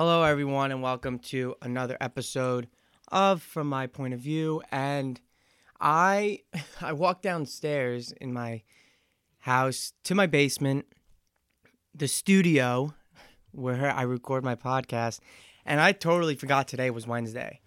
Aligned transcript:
Hello, 0.00 0.22
everyone, 0.22 0.70
and 0.70 0.80
welcome 0.80 1.18
to 1.18 1.56
another 1.60 1.96
episode 2.00 2.68
of 3.10 3.42
From 3.42 3.66
My 3.66 3.88
Point 3.88 4.14
of 4.14 4.20
View. 4.20 4.62
And 4.70 5.20
I, 5.80 6.42
I 6.80 6.92
walked 6.92 7.22
downstairs 7.22 8.12
in 8.12 8.32
my 8.32 8.62
house 9.38 9.94
to 10.04 10.14
my 10.14 10.26
basement, 10.26 10.86
the 11.92 12.06
studio 12.06 12.94
where 13.50 13.90
I 13.90 14.02
record 14.02 14.44
my 14.44 14.54
podcast, 14.54 15.18
and 15.66 15.80
I 15.80 15.90
totally 15.90 16.36
forgot 16.36 16.68
today 16.68 16.90
was 16.90 17.08
Wednesday. 17.08 17.60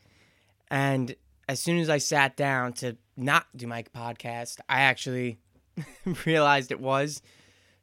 And 0.69 1.17
as 1.49 1.59
soon 1.59 1.79
as 1.79 1.89
I 1.89 1.97
sat 1.97 2.37
down 2.37 2.71
to 2.75 2.95
not 3.17 3.47
do 3.53 3.67
my 3.67 3.83
podcast, 3.83 4.61
I 4.69 4.79
actually 4.83 5.37
realized 6.25 6.71
it 6.71 6.79
was. 6.79 7.21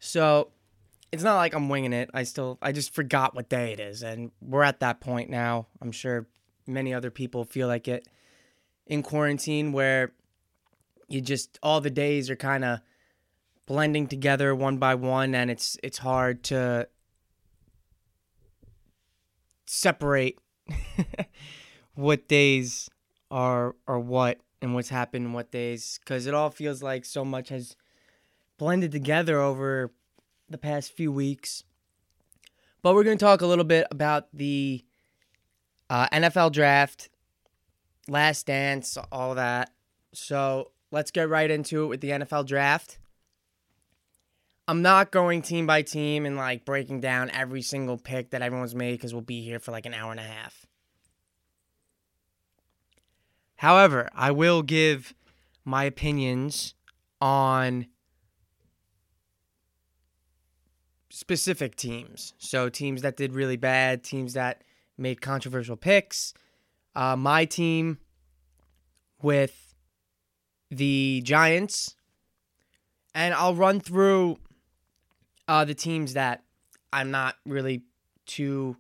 So 0.01 0.53
it's 1.11 1.23
not 1.23 1.37
like 1.37 1.55
I'm 1.55 1.69
winging 1.69 1.93
it. 1.93 2.11
I 2.13 2.25
still 2.25 2.59
I 2.61 2.73
just 2.73 2.95
forgot 2.95 3.35
what 3.35 3.49
day 3.49 3.73
it 3.73 3.81
is 3.81 4.03
and 4.03 4.31
we're 4.41 4.63
at 4.63 4.81
that 4.81 5.01
point 5.01 5.31
now. 5.31 5.67
I'm 5.81 5.93
sure 5.93 6.27
many 6.67 6.93
other 6.93 7.11
people 7.11 7.45
feel 7.45 7.67
like 7.67 7.89
it 7.89 8.07
in 8.87 9.03
quarantine 9.03 9.73
where 9.73 10.13
you 11.09 11.21
just 11.21 11.59
all 11.63 11.81
the 11.81 11.91
days 11.91 12.29
are 12.31 12.37
kind 12.37 12.65
of 12.65 12.81
blending 13.67 14.07
together 14.07 14.55
one 14.55 14.79
by 14.79 14.95
one 14.95 15.35
and 15.35 15.51
it's 15.51 15.77
it's 15.83 15.99
hard 15.99 16.43
to 16.43 16.89
separate 19.67 20.39
what 21.95 22.29
days 22.29 22.89
are 23.31 23.77
are 23.87 24.01
what 24.01 24.41
and 24.63 24.75
what's 24.75 24.89
happened 24.89 25.35
what 25.35 25.51
days 25.51 26.01
cuz 26.07 26.27
it 26.27 26.35
all 26.35 26.51
feels 26.51 26.83
like 26.83 27.05
so 27.05 27.25
much 27.25 27.51
has 27.51 27.77
blended 28.59 28.91
together 28.91 29.39
over 29.39 29.93
the 30.49 30.59
past 30.59 30.93
few 30.93 31.13
weeks. 31.13 31.65
But 32.83 32.95
we're 32.95 33.05
going 33.05 33.19
to 33.19 33.25
talk 33.25 33.41
a 33.41 33.47
little 33.47 33.65
bit 33.65 33.87
about 33.91 34.29
the 34.33 34.85
uh, 35.91 36.09
NFL 36.09 36.53
draft, 36.53 37.09
last 38.07 38.47
dance, 38.47 38.97
all 39.11 39.35
that. 39.35 39.71
So 40.15 40.71
let's 40.91 41.11
get 41.11 41.29
right 41.29 41.51
into 41.51 41.85
it 41.85 41.87
with 41.87 42.01
the 42.01 42.11
NFL 42.11 42.47
draft. 42.47 42.99
I'm 44.67 44.83
not 44.83 45.11
going 45.11 45.41
team 45.41 45.67
by 45.67 45.83
team 45.83 46.27
and 46.27 46.37
like 46.37 46.65
breaking 46.65 47.01
down 47.01 47.31
every 47.31 47.63
single 47.63 47.97
pick 47.97 48.31
that 48.31 48.43
everyone's 48.43 48.75
made 48.75 48.93
because 48.93 49.15
we'll 49.15 49.23
be 49.23 49.43
here 49.43 49.59
for 49.59 49.73
like 49.73 49.87
an 49.87 49.95
hour 49.95 50.11
and 50.11 50.21
a 50.21 50.25
half. 50.25 50.67
However, 53.57 54.09
I 54.15 54.31
will 54.31 54.63
give 54.63 55.15
my 55.65 55.85
opinions 55.85 56.75
on 57.21 57.87
specific 61.19 61.75
teams. 61.75 62.33
So 62.39 62.69
teams 62.69 63.03
that 63.03 63.17
did 63.17 63.33
really 63.33 63.57
bad, 63.57 64.05
teams 64.05 64.35
that 64.35 64.63
made 64.97 65.21
controversial 65.21 65.77
picks. 65.77 66.33
Uh, 66.95 67.17
my 67.17 67.45
team 67.45 67.99
with 69.21 69.75
the 70.71 71.21
Giants, 71.25 71.97
and 73.17 73.35
I'll 73.35 73.57
run 73.57 73.81
through 73.81 74.39
uh, 75.49 75.65
the 75.65 75.75
teams 75.75 76.13
that 76.13 76.45
I'm 76.93 77.11
not 77.11 77.35
really 77.45 77.83
too 78.25 78.77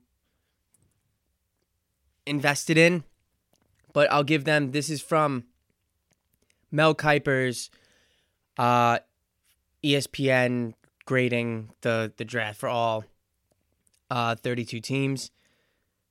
invested 2.25 2.78
in, 2.78 3.03
but 3.92 4.11
I'll 4.12 4.22
give 4.22 4.44
them. 4.44 4.70
This 4.70 4.91
is 4.91 5.03
from 5.03 5.44
Mel 6.70 6.94
Kiper's 6.94 7.69
uh, 8.56 9.00
ESPN 9.83 10.75
grading 11.09 11.70
the 11.81 12.12
the 12.19 12.25
draft 12.25 12.61
for 12.61 12.69
all 12.69 13.03
uh, 14.11 14.34
32 14.34 14.78
teams. 14.81 15.31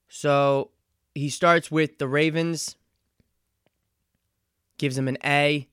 So 0.09 0.71
he 1.13 1.29
starts 1.29 1.69
with 1.69 1.99
the 1.99 2.07
Ravens, 2.07 2.75
gives 4.79 4.95
them 4.95 5.07
an 5.07 5.19
A. 5.23 5.67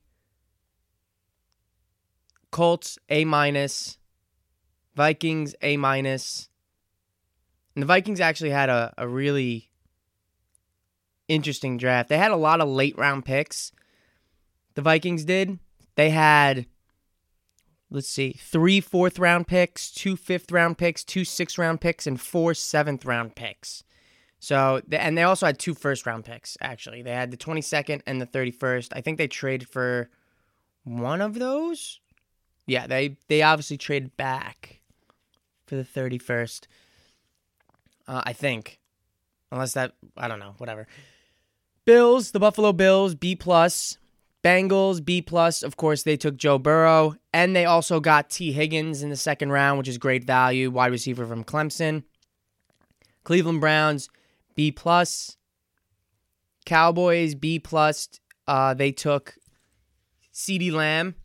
Colts 2.51 2.99
A 3.09 3.25
minus, 3.25 3.97
Vikings 4.95 5.55
A 5.63 5.75
minus. 5.75 6.47
And 7.73 7.81
the 7.81 7.87
Vikings 7.87 8.19
actually 8.19 8.51
had 8.51 8.69
a, 8.69 8.93
a 8.95 9.07
really 9.07 9.71
interesting 11.27 11.77
draft. 11.77 12.09
They 12.09 12.19
had 12.19 12.31
a 12.31 12.37
lot 12.37 12.61
of 12.61 12.69
late 12.69 12.95
round 12.95 13.25
picks. 13.25 13.71
The 14.75 14.83
Vikings 14.83 15.25
did. 15.25 15.57
They 15.95 16.11
had 16.11 16.67
let's 17.95 18.09
see, 18.09 18.33
three 18.33 18.81
fourth 18.81 19.17
round 19.17 19.47
picks, 19.47 19.89
two 19.89 20.15
fifth 20.15 20.51
round 20.51 20.77
picks, 20.77 21.03
two 21.03 21.25
sixth 21.25 21.57
round 21.57 21.81
picks, 21.81 22.05
and 22.05 22.19
four 22.19 22.53
seventh 22.53 23.05
round 23.05 23.35
picks. 23.35 23.83
So, 24.39 24.81
and 24.91 25.17
they 25.17 25.23
also 25.23 25.47
had 25.47 25.57
two 25.57 25.73
first 25.73 26.05
round 26.05 26.25
picks, 26.25 26.57
actually. 26.61 27.01
They 27.01 27.13
had 27.13 27.31
the 27.31 27.37
22nd 27.37 28.01
and 28.05 28.21
the 28.21 28.27
31st. 28.27 28.89
I 28.91 29.01
think 29.01 29.17
they 29.17 29.27
traded 29.27 29.67
for 29.67 30.09
one 30.83 31.21
of 31.21 31.39
those. 31.39 31.99
Yeah, 32.67 32.85
they, 32.85 33.17
they 33.27 33.41
obviously 33.41 33.77
traded 33.77 34.15
back 34.17 34.81
for 35.65 35.75
the 35.75 35.83
31st. 35.83 36.67
Uh, 38.07 38.21
I 38.23 38.33
think. 38.33 38.79
Unless 39.51 39.73
that, 39.73 39.93
I 40.15 40.27
don't 40.27 40.39
know, 40.39 40.53
whatever. 40.59 40.85
Bills, 41.85 42.31
the 42.31 42.39
Buffalo 42.39 42.71
Bills, 42.71 43.15
B 43.15 43.35
plus. 43.35 43.97
Bengals, 44.45 45.03
B 45.03 45.23
plus. 45.23 45.63
Of 45.63 45.75
course, 45.75 46.03
they 46.03 46.15
took 46.15 46.37
Joe 46.37 46.59
Burrow, 46.59 47.15
and 47.33 47.55
they 47.55 47.65
also 47.65 47.99
got 47.99 48.29
Tee 48.29 48.51
Higgins 48.51 49.01
in 49.01 49.09
the 49.09 49.15
second 49.15 49.51
round, 49.51 49.79
which 49.79 49.87
is 49.87 49.97
great 49.97 50.23
value, 50.23 50.69
wide 50.69 50.91
receiver 50.91 51.25
from 51.25 51.43
Clemson. 51.43 52.03
Cleveland 53.23 53.59
Browns, 53.59 54.07
B 54.53 54.71
plus. 54.71 55.37
Cowboys, 56.63 57.33
B 57.33 57.57
plus. 57.57 58.07
Uh, 58.47 58.75
they 58.75 58.91
took 58.91 59.35
CeeDee 60.31 60.71
Lamb 60.71 61.15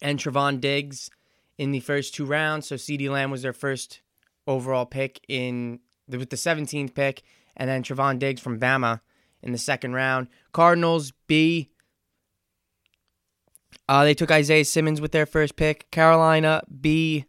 and 0.00 0.20
Trevon 0.20 0.60
Diggs 0.60 1.10
in 1.58 1.72
the 1.72 1.80
first 1.80 2.14
two 2.14 2.24
rounds. 2.24 2.68
So 2.68 2.76
CeeDee 2.76 3.10
Lamb 3.10 3.32
was 3.32 3.42
their 3.42 3.52
first 3.52 4.02
overall 4.46 4.86
pick 4.86 5.20
in 5.28 5.80
with 6.08 6.30
the 6.30 6.36
17th 6.36 6.94
pick, 6.94 7.24
and 7.56 7.68
then 7.68 7.82
Trevon 7.82 8.20
Diggs 8.20 8.40
from 8.40 8.60
Bama 8.60 9.00
in 9.42 9.50
the 9.50 9.58
second 9.58 9.94
round. 9.94 10.28
Cardinals 10.52 11.12
B. 11.26 11.70
Uh, 13.88 14.04
they 14.04 14.14
took 14.14 14.30
Isaiah 14.30 14.64
Simmons 14.64 15.00
with 15.00 15.12
their 15.12 15.26
first 15.26 15.56
pick. 15.56 15.90
Carolina 15.90 16.62
B. 16.80 17.24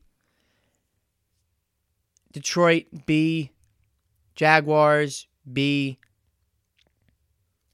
Detroit 2.32 2.86
B. 3.06 3.52
Jaguars 4.36 5.28
B. 5.52 6.00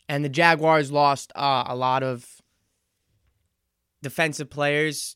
And 0.10 0.24
the 0.24 0.30
Jaguars 0.30 0.92
lost 0.92 1.32
uh, 1.36 1.64
a 1.68 1.76
lot 1.76 2.04
of 2.04 2.42
defensive 4.02 4.50
players 4.50 5.16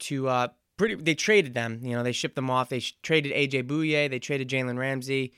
to 0.00 0.28
uh, 0.28 0.48
pretty. 0.76 0.96
They 0.96 1.14
traded 1.14 1.54
them. 1.54 1.80
You 1.82 1.96
know, 1.96 2.02
they 2.02 2.12
shipped 2.12 2.34
them 2.34 2.50
off. 2.50 2.68
They 2.68 2.80
sh- 2.80 2.96
traded 3.02 3.32
AJ 3.32 3.68
Bouye. 3.68 4.10
They 4.10 4.18
traded 4.18 4.48
Jalen 4.48 4.76
Ramsey. 4.76 5.32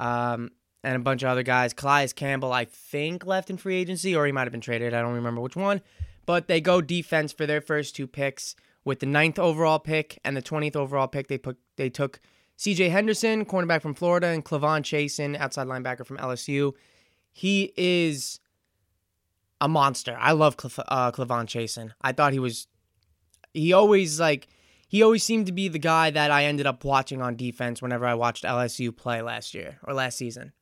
Um, 0.00 0.50
and 0.84 0.96
a 0.96 1.00
bunch 1.00 1.22
of 1.22 1.28
other 1.28 1.42
guys. 1.42 1.72
Calais 1.72 2.08
Campbell, 2.14 2.52
I 2.52 2.64
think, 2.64 3.26
left 3.26 3.50
in 3.50 3.56
free 3.56 3.76
agency, 3.76 4.14
or 4.14 4.26
he 4.26 4.32
might 4.32 4.44
have 4.44 4.52
been 4.52 4.60
traded. 4.60 4.94
I 4.94 5.00
don't 5.00 5.14
remember 5.14 5.40
which 5.40 5.56
one 5.56 5.80
but 6.28 6.46
they 6.46 6.60
go 6.60 6.82
defense 6.82 7.32
for 7.32 7.46
their 7.46 7.62
first 7.62 7.96
two 7.96 8.06
picks 8.06 8.54
with 8.84 9.00
the 9.00 9.06
ninth 9.06 9.38
overall 9.38 9.78
pick 9.78 10.18
and 10.26 10.36
the 10.36 10.42
20th 10.42 10.76
overall 10.76 11.08
pick. 11.08 11.26
They 11.26 11.38
put 11.38 11.56
they 11.76 11.88
took 11.88 12.20
C.J. 12.58 12.90
Henderson, 12.90 13.46
cornerback 13.46 13.80
from 13.80 13.94
Florida, 13.94 14.26
and 14.26 14.44
K'Lavon 14.44 14.82
Chaisson, 14.82 15.38
outside 15.38 15.68
linebacker 15.68 16.04
from 16.04 16.18
LSU. 16.18 16.74
He 17.32 17.72
is 17.78 18.40
a 19.58 19.68
monster. 19.68 20.18
I 20.20 20.32
love 20.32 20.56
Cl- 20.60 20.84
uh, 20.88 21.12
K'Lavon 21.12 21.46
Chaisson. 21.46 21.92
I 22.02 22.12
thought 22.12 22.34
he 22.34 22.38
was. 22.38 22.66
He 23.54 23.72
always 23.72 24.20
like 24.20 24.48
he 24.86 25.02
always 25.02 25.24
seemed 25.24 25.46
to 25.46 25.52
be 25.52 25.68
the 25.68 25.78
guy 25.78 26.10
that 26.10 26.30
I 26.30 26.44
ended 26.44 26.66
up 26.66 26.84
watching 26.84 27.22
on 27.22 27.36
defense 27.36 27.80
whenever 27.80 28.04
I 28.04 28.12
watched 28.12 28.44
LSU 28.44 28.94
play 28.94 29.22
last 29.22 29.54
year 29.54 29.78
or 29.82 29.94
last 29.94 30.18
season. 30.18 30.52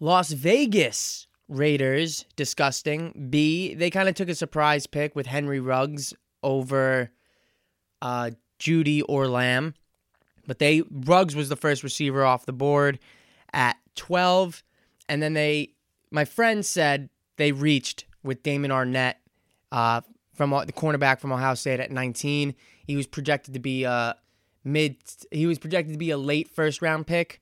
Las 0.00 0.32
Vegas 0.32 1.28
Raiders, 1.52 2.24
disgusting. 2.34 3.28
B, 3.30 3.74
they 3.74 3.90
kind 3.90 4.08
of 4.08 4.14
took 4.14 4.28
a 4.28 4.34
surprise 4.34 4.86
pick 4.86 5.14
with 5.14 5.26
Henry 5.26 5.60
Ruggs 5.60 6.14
over 6.42 7.10
uh, 8.00 8.30
Jeudy 8.58 9.02
or 9.08 9.28
Lamb. 9.28 9.74
But 10.46 10.58
they 10.58 10.82
Ruggs 10.90 11.36
was 11.36 11.48
the 11.48 11.56
first 11.56 11.82
receiver 11.82 12.24
off 12.24 12.46
the 12.46 12.52
board 12.52 12.98
at 13.52 13.76
12. 13.96 14.62
And 15.08 15.22
then 15.22 15.34
they, 15.34 15.74
my 16.10 16.24
friend 16.24 16.64
said 16.64 17.10
they 17.36 17.52
reached 17.52 18.06
with 18.22 18.42
Damon 18.42 18.70
Arnette 18.70 19.16
uh, 19.70 20.00
from 20.34 20.50
the 20.50 20.72
cornerback 20.72 21.20
from 21.20 21.32
Ohio 21.32 21.54
State 21.54 21.80
at 21.80 21.90
19. 21.90 22.54
He 22.86 22.96
was 22.96 23.06
projected 23.06 23.52
to 23.54 23.60
be 23.60 23.84
a 23.84 24.16
mid, 24.64 24.96
he 25.30 25.46
was 25.46 25.58
projected 25.58 25.92
to 25.92 25.98
be 25.98 26.10
a 26.10 26.16
late 26.16 26.48
first 26.48 26.80
round 26.80 27.06
pick 27.06 27.41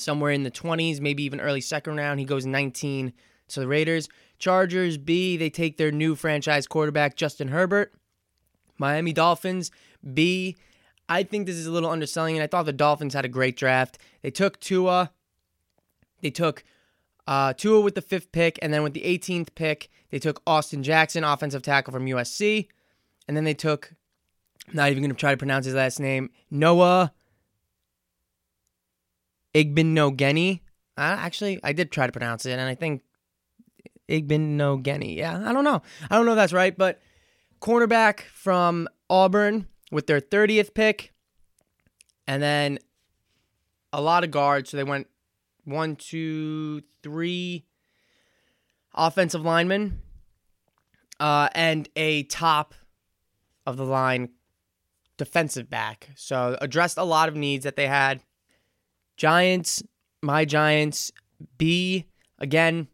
somewhere 0.00 0.32
in 0.32 0.42
the 0.42 0.50
20s, 0.50 1.00
maybe 1.00 1.22
even 1.22 1.40
early 1.40 1.60
second 1.60 1.96
round. 1.96 2.20
He 2.20 2.26
goes 2.26 2.46
19 2.46 3.12
to 3.48 3.60
the 3.60 3.68
Raiders. 3.68 4.08
Chargers 4.38 4.96
B, 4.96 5.36
they 5.36 5.50
take 5.50 5.76
their 5.76 5.92
new 5.92 6.14
franchise 6.14 6.66
quarterback, 6.66 7.16
Justin 7.16 7.48
Herbert. 7.48 7.92
Miami 8.78 9.12
Dolphins 9.12 9.70
B, 10.14 10.56
I 11.10 11.24
think 11.24 11.46
this 11.46 11.56
is 11.56 11.66
a 11.66 11.72
little 11.72 11.90
underselling, 11.90 12.36
and 12.36 12.42
I 12.42 12.46
thought 12.46 12.66
the 12.66 12.72
Dolphins 12.72 13.14
had 13.14 13.24
a 13.24 13.28
great 13.28 13.56
draft. 13.56 13.98
They 14.22 14.30
took 14.30 14.58
Tua. 14.60 15.10
They 16.22 16.30
took 16.30 16.64
uh, 17.26 17.52
Tua 17.52 17.80
with 17.80 17.96
the 17.96 18.00
fifth 18.00 18.32
pick, 18.32 18.58
and 18.62 18.72
then 18.72 18.82
with 18.82 18.94
the 18.94 19.02
18th 19.02 19.54
pick, 19.54 19.90
they 20.10 20.18
took 20.18 20.40
Austin 20.46 20.82
Jackson, 20.82 21.24
offensive 21.24 21.62
tackle 21.62 21.92
from 21.92 22.06
USC, 22.06 22.68
and 23.28 23.36
then 23.36 23.44
they 23.44 23.54
took. 23.54 23.92
Not 24.72 24.90
even 24.90 25.02
going 25.02 25.10
to 25.10 25.16
try 25.16 25.32
to 25.32 25.36
pronounce 25.36 25.66
his 25.66 25.74
last 25.74 25.98
name. 25.98 26.30
Noah 26.48 27.12
Igbinoghene. 29.54 30.60
Uh, 30.96 31.16
actually, 31.18 31.60
I 31.62 31.72
did 31.72 31.90
try 31.90 32.06
to 32.06 32.12
pronounce 32.12 32.46
it, 32.46 32.52
and 32.52 32.62
I 32.62 32.74
think 32.74 33.02
Igbinoghene. 34.08 35.16
Yeah, 35.16 35.42
I 35.44 35.52
don't 35.52 35.64
know. 35.64 35.82
I 36.10 36.16
don't 36.16 36.26
know 36.26 36.32
if 36.32 36.36
that's 36.36 36.52
right, 36.52 36.76
but 36.76 37.00
cornerback 37.60 38.20
from 38.32 38.88
Auburn 39.08 39.66
with 39.90 40.06
their 40.06 40.20
30th 40.20 40.74
pick, 40.74 41.12
and 42.26 42.42
then 42.42 42.78
a 43.92 44.00
lot 44.00 44.24
of 44.24 44.30
guards. 44.30 44.70
So 44.70 44.76
they 44.76 44.84
went 44.84 45.08
one, 45.64 45.96
two, 45.96 46.82
three 47.02 47.66
offensive 48.94 49.42
linemen, 49.42 50.00
uh, 51.18 51.48
and 51.54 51.88
a 51.96 52.24
top 52.24 52.74
of 53.66 53.76
the 53.76 53.84
line 53.84 54.30
defensive 55.16 55.68
back. 55.68 56.08
So 56.16 56.56
addressed 56.60 56.98
a 56.98 57.04
lot 57.04 57.28
of 57.28 57.36
needs 57.36 57.64
that 57.64 57.76
they 57.76 57.86
had. 57.86 58.22
Giants, 59.20 59.82
my 60.22 60.46
Giants, 60.46 61.12
B 61.58 62.06
again. 62.38 62.88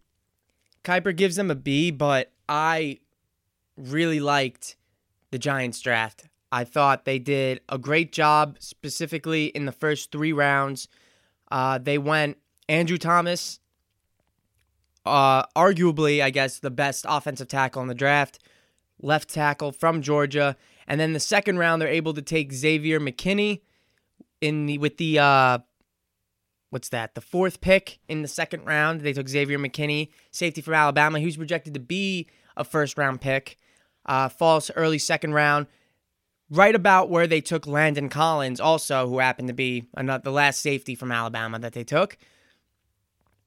Kiper 0.82 1.14
gives 1.14 1.36
them 1.36 1.52
a 1.52 1.54
B, 1.54 1.92
but 1.92 2.32
I 2.48 2.98
really 3.76 4.18
liked 4.18 4.74
the 5.30 5.38
Giants 5.38 5.80
draft. 5.80 6.24
I 6.50 6.64
thought 6.64 7.04
they 7.04 7.20
did 7.20 7.60
a 7.68 7.78
great 7.78 8.10
job, 8.10 8.56
specifically 8.58 9.46
in 9.46 9.66
the 9.66 9.72
first 9.72 10.10
three 10.10 10.32
rounds. 10.32 10.88
Uh, 11.48 11.78
they 11.78 11.96
went 11.96 12.38
Andrew 12.68 12.98
Thomas, 12.98 13.60
uh, 15.04 15.44
arguably, 15.56 16.20
I 16.20 16.30
guess, 16.30 16.58
the 16.58 16.72
best 16.72 17.06
offensive 17.08 17.46
tackle 17.46 17.82
in 17.82 17.88
the 17.88 17.94
draft, 17.94 18.40
left 19.00 19.28
tackle 19.28 19.70
from 19.70 20.02
Georgia. 20.02 20.56
And 20.88 21.00
then 21.00 21.12
the 21.12 21.20
second 21.20 21.58
round, 21.58 21.80
they're 21.80 21.88
able 21.88 22.14
to 22.14 22.22
take 22.22 22.52
Xavier 22.52 22.98
McKinney 22.98 23.60
in 24.40 24.66
the 24.66 24.78
with 24.78 24.96
the 24.96 25.20
uh, 25.20 25.58
what's 26.76 26.90
that? 26.90 27.14
The 27.14 27.22
fourth 27.22 27.62
pick 27.62 28.00
in 28.06 28.20
the 28.20 28.28
second 28.28 28.66
round. 28.66 29.00
They 29.00 29.14
took 29.14 29.30
Xavier 29.30 29.58
McKinney, 29.58 30.10
safety 30.30 30.60
from 30.60 30.74
Alabama. 30.74 31.18
He 31.18 31.24
was 31.24 31.38
projected 31.38 31.72
to 31.72 31.80
be 31.80 32.28
a 32.54 32.64
first 32.64 32.98
round 32.98 33.22
pick. 33.22 33.56
Uh, 34.04 34.28
falls 34.28 34.70
early 34.76 34.98
second 34.98 35.32
round 35.32 35.68
right 36.50 36.74
about 36.74 37.08
where 37.08 37.26
they 37.26 37.40
took 37.40 37.66
Landon 37.66 38.10
Collins, 38.10 38.60
also 38.60 39.08
who 39.08 39.20
happened 39.20 39.48
to 39.48 39.54
be 39.54 39.86
another, 39.96 40.22
the 40.22 40.30
last 40.30 40.60
safety 40.60 40.94
from 40.94 41.10
Alabama 41.10 41.58
that 41.60 41.72
they 41.72 41.82
took. 41.82 42.18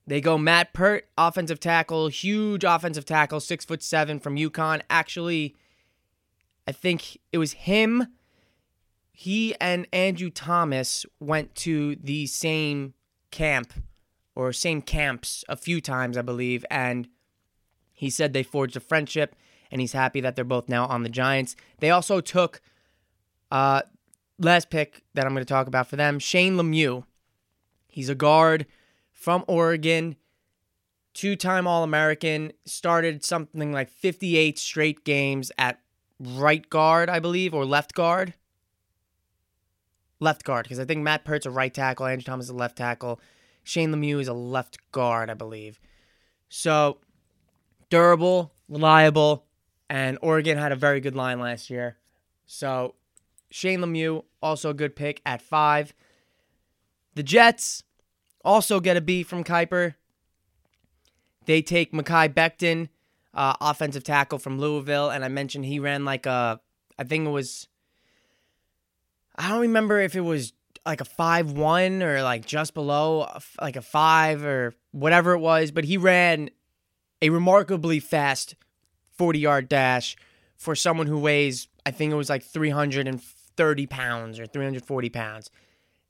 They 0.07 0.21
go 0.21 0.39
Matt 0.39 0.73
Peart, 0.73 1.07
offensive 1.15 1.59
tackle, 1.59 2.07
huge 2.07 2.63
offensive 2.63 3.05
tackle, 3.05 3.39
six 3.39 3.63
foot 3.63 3.83
seven 3.83 4.19
from 4.19 4.37
UConn. 4.37 4.81
Actually, 4.89 5.55
I 6.67 6.71
think 6.71 7.19
it 7.31 7.37
was 7.37 7.53
him. 7.53 8.07
He 9.11 9.53
and 9.61 9.85
Andrew 9.93 10.31
Thomas 10.31 11.05
went 11.19 11.53
to 11.57 11.95
the 11.97 12.25
same 12.25 12.95
camp 13.31 13.73
or 14.35 14.53
same 14.53 14.81
camps 14.81 15.43
a 15.49 15.55
few 15.55 15.81
times, 15.81 16.17
I 16.17 16.21
believe, 16.21 16.65
and 16.69 17.07
he 17.93 18.09
said 18.09 18.33
they 18.33 18.43
forged 18.43 18.77
a 18.77 18.79
friendship 18.79 19.35
and 19.71 19.81
he's 19.81 19.93
happy 19.93 20.21
that 20.21 20.35
they're 20.35 20.45
both 20.45 20.69
now 20.69 20.85
on 20.85 21.03
the 21.03 21.09
Giants. 21.09 21.55
They 21.79 21.89
also 21.89 22.21
took 22.21 22.61
uh, 23.51 23.81
last 24.37 24.69
pick 24.69 25.03
that 25.13 25.25
I'm 25.25 25.33
going 25.33 25.45
to 25.45 25.53
talk 25.53 25.67
about 25.67 25.87
for 25.87 25.95
them, 25.95 26.19
Shane 26.19 26.55
Lemieux. 26.55 27.03
He's 27.87 28.09
a 28.09 28.15
guard 28.15 28.65
from 29.11 29.43
Oregon, 29.47 30.15
two 31.13 31.35
time 31.35 31.67
All 31.67 31.83
American, 31.83 32.53
started 32.65 33.25
something 33.25 33.71
like 33.71 33.89
58 33.89 34.57
straight 34.57 35.03
games 35.03 35.51
at 35.57 35.79
right 36.19 36.67
guard, 36.69 37.09
I 37.09 37.19
believe, 37.19 37.53
or 37.53 37.65
left 37.65 37.93
guard. 37.93 38.33
Left 40.19 40.43
guard, 40.43 40.65
because 40.65 40.79
I 40.79 40.85
think 40.85 41.01
Matt 41.01 41.23
Peart's 41.23 41.45
a 41.45 41.51
right 41.51 41.73
tackle, 41.73 42.05
Andrew 42.05 42.23
Thomas 42.23 42.47
is 42.47 42.49
a 42.49 42.55
left 42.55 42.77
tackle, 42.77 43.21
Shane 43.63 43.93
Lemieux 43.93 44.19
is 44.19 44.27
a 44.27 44.33
left 44.33 44.77
guard, 44.91 45.29
I 45.29 45.33
believe. 45.33 45.79
So 46.49 46.97
durable, 47.89 48.51
reliable, 48.67 49.45
and 49.89 50.17
Oregon 50.21 50.57
had 50.57 50.71
a 50.71 50.75
very 50.75 50.99
good 50.99 51.15
line 51.15 51.39
last 51.39 51.69
year. 51.69 51.97
So 52.45 52.95
Shane 53.49 53.79
Lemieux, 53.79 54.23
also 54.41 54.71
a 54.71 54.73
good 54.73 54.95
pick 54.95 55.21
at 55.25 55.41
five. 55.41 55.93
The 57.15 57.23
Jets 57.23 57.83
also 58.43 58.79
get 58.79 58.97
a 58.97 59.01
B 59.01 59.23
from 59.23 59.43
Kiper. 59.43 59.95
They 61.45 61.61
take 61.61 61.93
Mekhi 61.93 62.33
Becton, 62.33 62.89
uh, 63.33 63.55
offensive 63.61 64.03
tackle 64.03 64.37
from 64.37 64.59
Louisville, 64.59 65.09
and 65.09 65.23
I 65.23 65.29
mentioned 65.29 65.65
he 65.65 65.79
ran 65.79 66.05
like 66.05 66.25
a, 66.25 66.59
I 66.97 67.03
think 67.03 67.25
it 67.25 67.31
was, 67.31 67.67
I 69.39 69.47
don't 69.47 69.61
remember 69.61 69.99
if 70.01 70.15
it 70.17 70.21
was 70.21 70.51
like 70.85 70.99
a 70.99 71.05
five 71.05 71.53
one 71.53 72.03
or 72.03 72.21
like 72.21 72.45
just 72.45 72.73
below 72.73 73.27
like 73.61 73.77
a 73.77 73.81
five 73.81 74.43
or 74.43 74.73
whatever 74.91 75.31
it 75.31 75.39
was, 75.39 75.71
but 75.71 75.85
he 75.85 75.97
ran 75.97 76.49
a 77.21 77.29
remarkably 77.29 78.01
fast 78.01 78.55
40 79.17 79.39
yard 79.39 79.69
dash 79.69 80.17
for 80.57 80.75
someone 80.75 81.07
who 81.07 81.17
weighs, 81.17 81.69
I 81.85 81.91
think 81.91 82.11
it 82.11 82.17
was 82.17 82.29
like 82.29 82.43
330 82.43 83.87
pounds 83.87 84.39
or 84.39 84.45
340 84.45 85.09
pounds. 85.09 85.49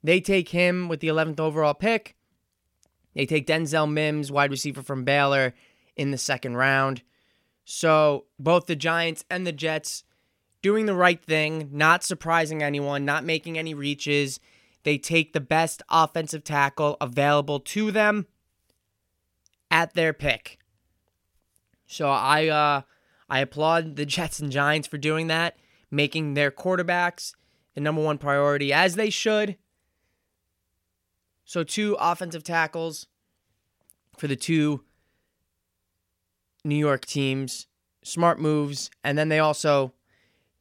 They 0.02 0.20
take 0.20 0.48
him 0.48 0.88
with 0.88 0.98
the 0.98 1.08
11th 1.08 1.38
overall 1.38 1.74
pick. 1.74 2.16
They 3.14 3.26
take 3.26 3.46
Denzel 3.46 3.90
Mims, 3.90 4.32
wide 4.32 4.50
receiver 4.50 4.82
from 4.82 5.04
Baylor, 5.04 5.54
in 5.96 6.10
the 6.10 6.18
second 6.18 6.56
round. 6.56 7.02
So 7.64 8.24
both 8.38 8.66
the 8.66 8.76
Giants 8.76 9.24
and 9.30 9.46
the 9.46 9.52
Jets 9.52 10.02
doing 10.62 10.86
the 10.86 10.94
right 10.94 11.22
thing, 11.22 11.68
not 11.72 12.02
surprising 12.04 12.62
anyone, 12.62 13.04
not 13.04 13.24
making 13.24 13.58
any 13.58 13.74
reaches. 13.74 14.40
They 14.82 14.98
take 14.98 15.32
the 15.32 15.40
best 15.40 15.82
offensive 15.90 16.44
tackle 16.44 16.96
available 17.00 17.60
to 17.60 17.90
them 17.90 18.26
at 19.70 19.94
their 19.94 20.12
pick. 20.12 20.58
So 21.86 22.08
I 22.08 22.48
uh 22.48 22.82
I 23.28 23.40
applaud 23.40 23.96
the 23.96 24.06
Jets 24.14 24.40
and 24.40 24.52
Giants 24.52 24.88
for 24.88 24.98
doing 24.98 25.28
that, 25.28 25.56
making 25.90 26.34
their 26.34 26.50
quarterbacks 26.50 27.32
the 27.74 27.80
number 27.80 28.02
one 28.02 28.18
priority, 28.18 28.72
as 28.72 28.96
they 28.96 29.10
should. 29.10 29.56
So, 31.44 31.64
two 31.64 31.96
offensive 31.98 32.44
tackles 32.44 33.06
for 34.16 34.28
the 34.28 34.36
two 34.36 34.84
New 36.64 36.76
York 36.76 37.06
teams. 37.06 37.66
Smart 38.04 38.38
moves. 38.38 38.90
And 39.02 39.18
then 39.18 39.28
they 39.28 39.40
also, 39.40 39.92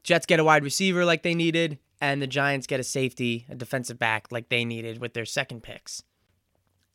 Jets 0.04 0.26
get 0.26 0.40
a 0.40 0.44
wide 0.44 0.64
receiver 0.64 1.06
like 1.06 1.24
they 1.24 1.36
needed, 1.36 1.80
and 2.02 2.22
the 2.22 2.28
Giants 2.28 2.68
get 2.68 2.80
a 2.80 2.84
safety, 2.84 3.46
a 3.50 3.56
defensive 3.56 4.00
back 4.00 4.32
like 4.32 4.50
they 4.50 4.66
needed 4.66 5.00
with 5.00 5.14
their 5.14 5.26
second 5.26 5.62
picks. 5.62 6.04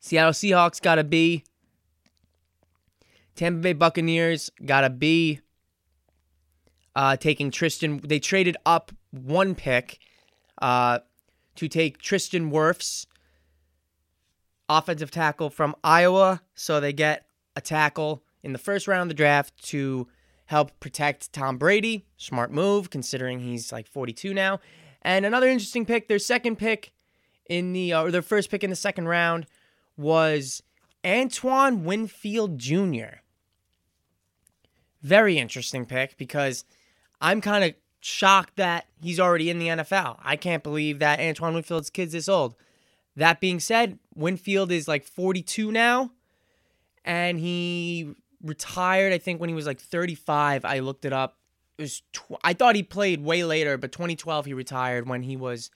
Seattle 0.01 0.33
Seahawks 0.33 0.83
got 0.83 0.99
a 0.99 1.05
B. 1.05 1.45
Tampa 3.35 3.61
Bay 3.61 3.73
Buccaneers 3.73 4.51
got 4.65 4.85
a 4.85 4.91
B 4.91 5.41
uh, 6.95 7.17
taking 7.17 7.51
Tristan. 7.51 8.01
They 8.05 8.19
traded 8.19 8.57
up 8.65 8.93
one 9.11 9.55
pick 9.55 9.99
uh, 10.61 11.01
to 11.57 11.69
take 11.69 11.99
Tristan 11.99 12.51
Wirfs, 12.51 13.07
offensive 14.69 15.11
tackle 15.11 15.51
from 15.51 15.75
Iowa. 15.83 16.43
So 16.55 16.81
they 16.81 16.93
get 16.93 17.27
a 17.57 17.61
tackle 17.61 18.23
in 18.43 18.53
the 18.53 18.59
first 18.59 18.87
round 18.87 19.03
of 19.03 19.09
the 19.09 19.15
draft 19.15 19.63
to 19.69 20.07
help 20.47 20.79
protect 20.81 21.33
Tom 21.33 21.59
Brady. 21.59 22.07
Smart 22.17 22.51
move, 22.51 22.91
considering 22.91 23.41
he's 23.41 23.73
like 23.73 23.87
42 23.87 24.35
now. 24.35 24.61
And 25.03 25.27
another 25.27 25.49
interesting 25.49 25.85
pick, 25.85 26.09
their 26.09 26.19
second 26.19 26.57
pick 26.57 26.93
in 27.49 27.73
the, 27.73 27.93
uh, 27.93 28.03
or 28.05 28.11
their 28.11 28.23
first 28.23 28.51
pick 28.51 28.65
in 28.65 28.71
the 28.71 28.77
second 28.77 29.07
round 29.07 29.47
was 29.97 30.63
Antoine 31.05 31.85
Winfield 31.85 32.59
Jr. 32.59 33.21
Very 35.03 35.39
interesting 35.39 35.85
pick 35.85 36.17
because 36.17 36.65
I'm 37.21 37.41
kind 37.41 37.65
of 37.65 37.75
shocked 38.01 38.57
that 38.57 38.87
he's 39.01 39.21
already 39.21 39.51
in 39.51 39.59
the 39.59 39.69
NFL. 39.69 40.19
I 40.23 40.37
can't 40.37 40.63
believe 40.63 40.99
that 40.99 41.21
Antoine 41.21 41.55
Winfield's 41.55 41.91
kid's 41.91 42.13
this 42.13 42.29
old. 42.29 42.55
That 43.17 43.41
being 43.41 43.61
said, 43.61 43.99
Winfield 44.15 44.73
is 44.73 44.89
like 44.89 45.05
42 45.05 45.71
now, 45.71 46.11
and 47.05 47.39
he 47.39 48.15
retired. 48.45 49.13
I 49.13 49.19
think 49.19 49.41
when 49.41 49.49
he 49.49 49.55
was 49.55 49.67
like 49.67 49.81
35. 49.81 50.65
I 50.65 50.79
looked 50.81 51.05
it 51.05 51.13
up. 51.13 51.39
It 51.79 51.83
was 51.83 52.03
tw- 52.13 52.39
I 52.45 52.53
thought 52.53 52.77
he 52.77 52.83
played 52.83 53.25
way 53.25 53.43
later, 53.43 53.77
but 53.77 53.91
2012 53.91 54.47
he 54.47 54.55
retired 54.55 55.09
when 55.09 55.23
he 55.23 55.37
was 55.37 55.71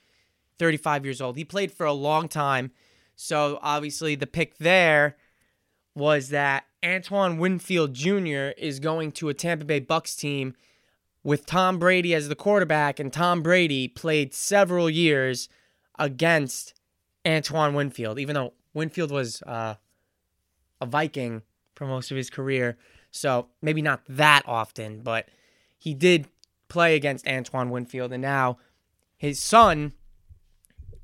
35 0.59 1.05
years 1.05 1.21
old. 1.21 1.37
He 1.37 1.45
played 1.45 1.73
for 1.73 1.87
a 1.87 1.93
long 1.93 2.29
time, 2.29 2.71
so 3.17 3.59
obviously 3.63 4.15
the 4.15 4.27
pick 4.27 4.59
there 4.59 5.17
was 5.97 6.29
that 6.29 6.65
Antoine 6.85 7.39
Winfield 7.39 7.95
Jr. 7.95 8.53
is 8.57 8.79
going 8.79 9.11
to 9.13 9.29
a 9.29 9.35
Tampa 9.35 9.65
Bay 9.65 9.81
Bucks 9.81 10.15
team 10.15 10.55
with 11.25 11.47
Tom 11.47 11.81
Brady 11.81 12.15
as 12.15 12.29
the 12.29 12.37
quarterback, 12.37 13.01
and 13.01 13.13
Tom 13.13 13.43
Brady 13.43 13.89
played 13.89 14.33
several 14.33 14.89
years 14.89 15.49
against 15.99 16.75
Antoine 17.27 17.75
Winfield, 17.75 18.21
even 18.21 18.35
though 18.35 18.53
Winfield 18.73 19.11
was 19.11 19.43
uh, 19.43 19.75
a 20.81 20.87
Viking 20.87 21.43
for 21.79 21.87
most 21.87 22.11
of 22.11 22.17
his 22.17 22.29
career. 22.29 22.77
So 23.13 23.47
maybe 23.63 23.81
not 23.81 24.03
that 24.09 24.43
often, 24.47 25.01
but 25.03 25.29
he 25.79 25.95
did 25.95 26.27
play 26.69 26.97
against 26.97 27.27
Antoine 27.27 27.71
Winfield, 27.71 28.13
and 28.13 28.21
now 28.21 28.59
his 29.17 29.39
son, 29.41 29.93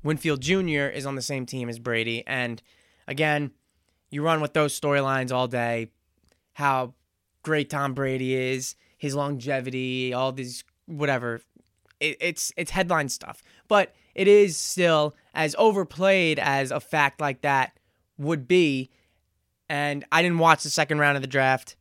Winfield 0.03 0.41
Jr., 0.41 0.91
is 0.93 1.05
on 1.05 1.15
the 1.15 1.21
same 1.21 1.45
team 1.45 1.69
as 1.69 1.79
Brady. 1.79 2.27
And 2.27 2.61
again, 3.07 3.51
you 4.11 4.21
run 4.21 4.41
with 4.41 4.53
those 4.53 4.77
storylines 4.77 5.31
all 5.31 5.47
day. 5.47 5.91
How 6.53 6.93
great 7.41 7.69
Tom 7.69 7.93
Brady 7.93 8.35
is, 8.35 8.75
his 8.97 9.15
longevity, 9.15 10.13
all 10.13 10.33
these 10.33 10.65
whatever. 10.87 11.41
It, 12.01 12.17
it's 12.19 12.51
it's 12.57 12.71
headline 12.71 13.07
stuff, 13.07 13.41
but 13.69 13.95
it 14.13 14.27
is 14.27 14.57
still 14.57 15.15
as 15.33 15.55
overplayed 15.57 16.37
as 16.37 16.71
a 16.71 16.81
fact 16.81 17.21
like 17.21 17.41
that 17.41 17.79
would 18.17 18.45
be. 18.45 18.91
And 19.69 20.05
I 20.11 20.21
didn't 20.21 20.39
watch 20.39 20.63
the 20.63 20.69
second 20.69 20.99
round 20.99 21.15
of 21.15 21.21
the 21.21 21.27
draft, 21.27 21.75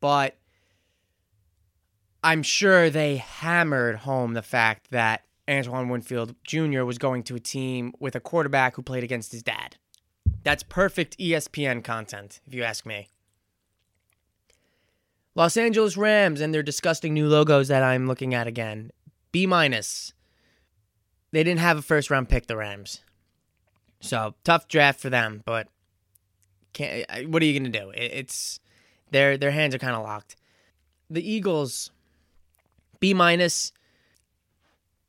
but 0.00 0.36
I'm 2.22 2.42
sure 2.42 2.90
they 2.90 3.16
hammered 3.16 3.96
home 3.96 4.34
the 4.34 4.42
fact 4.42 4.90
that 4.90 5.22
Antoine 5.48 5.88
Winfield 5.88 6.34
Jr. 6.44 6.82
was 6.82 6.98
going 6.98 7.22
to 7.24 7.36
a 7.36 7.40
team 7.40 7.92
with 7.98 8.14
a 8.14 8.20
quarterback 8.20 8.76
who 8.76 8.82
played 8.82 9.04
against 9.04 9.32
his 9.32 9.42
dad. 9.42 9.76
That's 10.42 10.62
perfect 10.62 11.18
ESPN 11.18 11.82
content, 11.82 12.40
if 12.46 12.54
you 12.54 12.62
ask 12.62 12.84
me. 12.84 13.08
Los 15.34 15.56
Angeles 15.56 15.96
Rams 15.96 16.40
and 16.40 16.52
their 16.52 16.62
disgusting 16.62 17.14
new 17.14 17.28
logos 17.28 17.68
that 17.68 17.82
I'm 17.82 18.08
looking 18.08 18.34
at 18.34 18.46
again. 18.46 18.90
B 19.30 19.46
minus. 19.46 20.12
They 21.30 21.44
didn't 21.44 21.60
have 21.60 21.78
a 21.78 21.82
first 21.82 22.10
round 22.10 22.28
pick, 22.28 22.46
the 22.46 22.56
Rams. 22.56 23.02
So 24.00 24.34
tough 24.42 24.68
draft 24.68 25.00
for 25.00 25.10
them, 25.10 25.42
but 25.44 25.68
can't, 26.72 27.28
what 27.28 27.42
are 27.42 27.46
you 27.46 27.58
gonna 27.58 27.70
do? 27.70 27.90
It's 27.94 28.60
their 29.10 29.36
their 29.36 29.50
hands 29.50 29.74
are 29.74 29.78
kind 29.78 29.96
of 29.96 30.02
locked. 30.02 30.36
The 31.10 31.28
Eagles, 31.28 31.90
B 33.00 33.14
minus. 33.14 33.72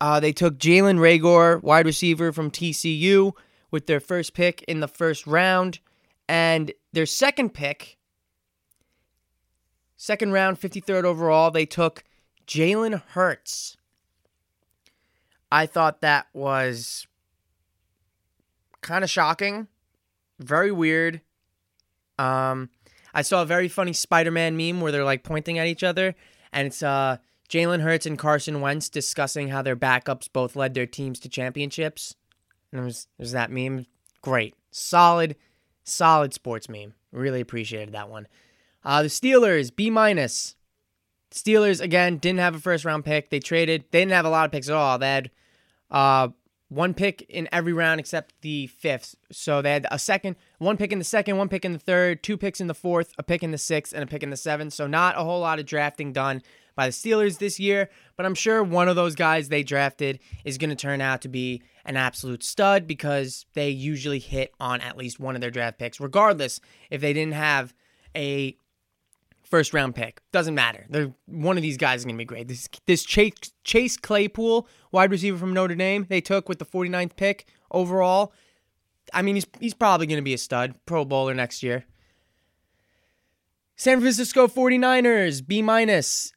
Uh, 0.01 0.19
they 0.19 0.31
took 0.31 0.57
Jalen 0.57 0.97
Reagor, 0.97 1.61
wide 1.61 1.85
receiver 1.85 2.31
from 2.31 2.51
TCU, 2.51 3.33
with 3.69 3.85
their 3.85 3.99
first 3.99 4.33
pick 4.33 4.63
in 4.63 4.79
the 4.79 4.87
first 4.87 5.27
round, 5.27 5.79
and 6.29 6.71
their 6.93 7.05
second 7.05 7.53
pick 7.53 7.99
Second 10.01 10.31
round, 10.31 10.57
53rd 10.57 11.03
overall, 11.03 11.51
they 11.51 11.65
took 11.65 12.05
Jalen 12.47 13.03
Hurts. 13.09 13.75
I 15.51 15.65
thought 15.65 15.99
that 15.99 16.27
was 16.31 17.05
kind 18.79 19.03
of 19.03 19.09
shocking, 19.09 19.67
very 20.39 20.71
weird. 20.71 21.19
Um, 22.19 22.69
I 23.13 23.23
saw 23.23 23.41
a 23.41 23.45
very 23.45 23.67
funny 23.67 23.93
Spider-Man 23.93 24.57
meme 24.57 24.81
where 24.81 24.91
they're 24.91 25.03
like 25.03 25.23
pointing 25.23 25.57
at 25.57 25.67
each 25.67 25.83
other, 25.83 26.15
and 26.51 26.67
it's 26.67 26.83
uh 26.83 27.17
Jalen 27.49 27.81
Hurts 27.81 28.05
and 28.05 28.17
Carson 28.17 28.61
Wentz 28.61 28.89
discussing 28.89 29.47
how 29.47 29.63
their 29.63 29.75
backups 29.75 30.31
both 30.31 30.55
led 30.55 30.75
their 30.75 30.85
teams 30.85 31.19
to 31.21 31.29
championships. 31.29 32.15
And 32.71 32.81
it 32.81 32.83
was, 32.85 33.07
it 33.17 33.23
was 33.23 33.31
that 33.31 33.49
meme. 33.49 33.87
Great, 34.21 34.53
solid, 34.69 35.35
solid 35.83 36.33
sports 36.33 36.69
meme. 36.69 36.93
Really 37.11 37.41
appreciated 37.41 37.93
that 37.93 38.09
one. 38.09 38.27
Uh, 38.85 39.01
the 39.01 39.09
Steelers, 39.09 39.75
B 39.75 39.89
minus. 39.89 40.55
Steelers 41.31 41.81
again 41.81 42.17
didn't 42.17 42.39
have 42.39 42.53
a 42.53 42.59
first 42.59 42.85
round 42.85 43.03
pick. 43.03 43.31
They 43.31 43.39
traded. 43.39 43.85
They 43.89 44.01
didn't 44.01 44.11
have 44.11 44.25
a 44.25 44.29
lot 44.29 44.45
of 44.45 44.51
picks 44.51 44.69
at 44.69 44.75
all. 44.75 44.99
They 44.99 45.07
had 45.07 45.31
uh, 45.89 46.29
one 46.69 46.93
pick 46.93 47.23
in 47.29 47.49
every 47.51 47.73
round 47.73 47.99
except 47.99 48.35
the 48.41 48.67
fifth. 48.67 49.15
So 49.31 49.63
they 49.63 49.73
had 49.73 49.87
a 49.89 49.97
second, 49.97 50.35
one 50.59 50.77
pick 50.77 50.91
in 50.91 50.99
the 50.99 51.05
second, 51.05 51.37
one 51.37 51.49
pick 51.49 51.65
in 51.65 51.73
the 51.73 51.79
third, 51.79 52.21
two 52.21 52.37
picks 52.37 52.61
in 52.61 52.67
the 52.67 52.73
fourth, 52.73 53.13
a 53.17 53.23
pick 53.23 53.43
in 53.43 53.51
the 53.51 53.57
sixth, 53.57 53.93
and 53.93 54.03
a 54.03 54.07
pick 54.07 54.23
in 54.23 54.29
the 54.29 54.37
seventh. 54.37 54.73
So 54.73 54.87
not 54.87 55.17
a 55.17 55.23
whole 55.23 55.39
lot 55.39 55.57
of 55.59 55.65
drafting 55.65 56.13
done 56.13 56.41
by 56.75 56.87
the 56.87 56.91
Steelers 56.91 57.39
this 57.39 57.59
year. 57.59 57.89
But 58.15 58.25
I'm 58.25 58.35
sure 58.35 58.63
one 58.63 58.87
of 58.87 58.95
those 58.95 59.15
guys 59.15 59.49
they 59.49 59.63
drafted 59.63 60.19
is 60.45 60.57
going 60.57 60.69
to 60.69 60.75
turn 60.75 61.01
out 61.01 61.21
to 61.21 61.27
be 61.27 61.61
an 61.85 61.97
absolute 61.97 62.43
stud 62.43 62.87
because 62.87 63.45
they 63.53 63.69
usually 63.69 64.19
hit 64.19 64.53
on 64.59 64.81
at 64.81 64.97
least 64.97 65.19
one 65.19 65.35
of 65.35 65.41
their 65.41 65.51
draft 65.51 65.79
picks, 65.79 65.99
regardless 65.99 66.61
if 66.89 67.01
they 67.01 67.13
didn't 67.13 67.33
have 67.33 67.73
a 68.15 68.55
first 69.43 69.73
round 69.73 69.95
pick. 69.95 70.21
Doesn't 70.31 70.55
matter. 70.55 70.85
They're, 70.89 71.13
one 71.25 71.57
of 71.57 71.63
these 71.63 71.77
guys 71.77 72.01
is 72.01 72.05
going 72.05 72.15
to 72.15 72.21
be 72.21 72.25
great. 72.25 72.47
This 72.47 72.69
this 72.85 73.03
Chase, 73.03 73.51
Chase 73.63 73.97
Claypool, 73.97 74.67
wide 74.91 75.11
receiver 75.11 75.37
from 75.37 75.53
Notre 75.53 75.75
Dame, 75.75 76.05
they 76.07 76.21
took 76.21 76.47
with 76.47 76.59
the 76.59 76.65
49th 76.65 77.15
pick 77.15 77.47
overall. 77.71 78.33
I 79.13 79.21
mean, 79.21 79.35
he's 79.35 79.47
he's 79.59 79.73
probably 79.73 80.07
going 80.07 80.17
to 80.17 80.23
be 80.23 80.33
a 80.33 80.37
stud, 80.37 80.75
Pro 80.85 81.05
Bowler 81.05 81.33
next 81.33 81.63
year. 81.63 81.85
San 83.75 84.01
Francisco 84.01 84.47
49ers, 84.47 85.45
B 85.45 85.61
minus. 85.61 86.33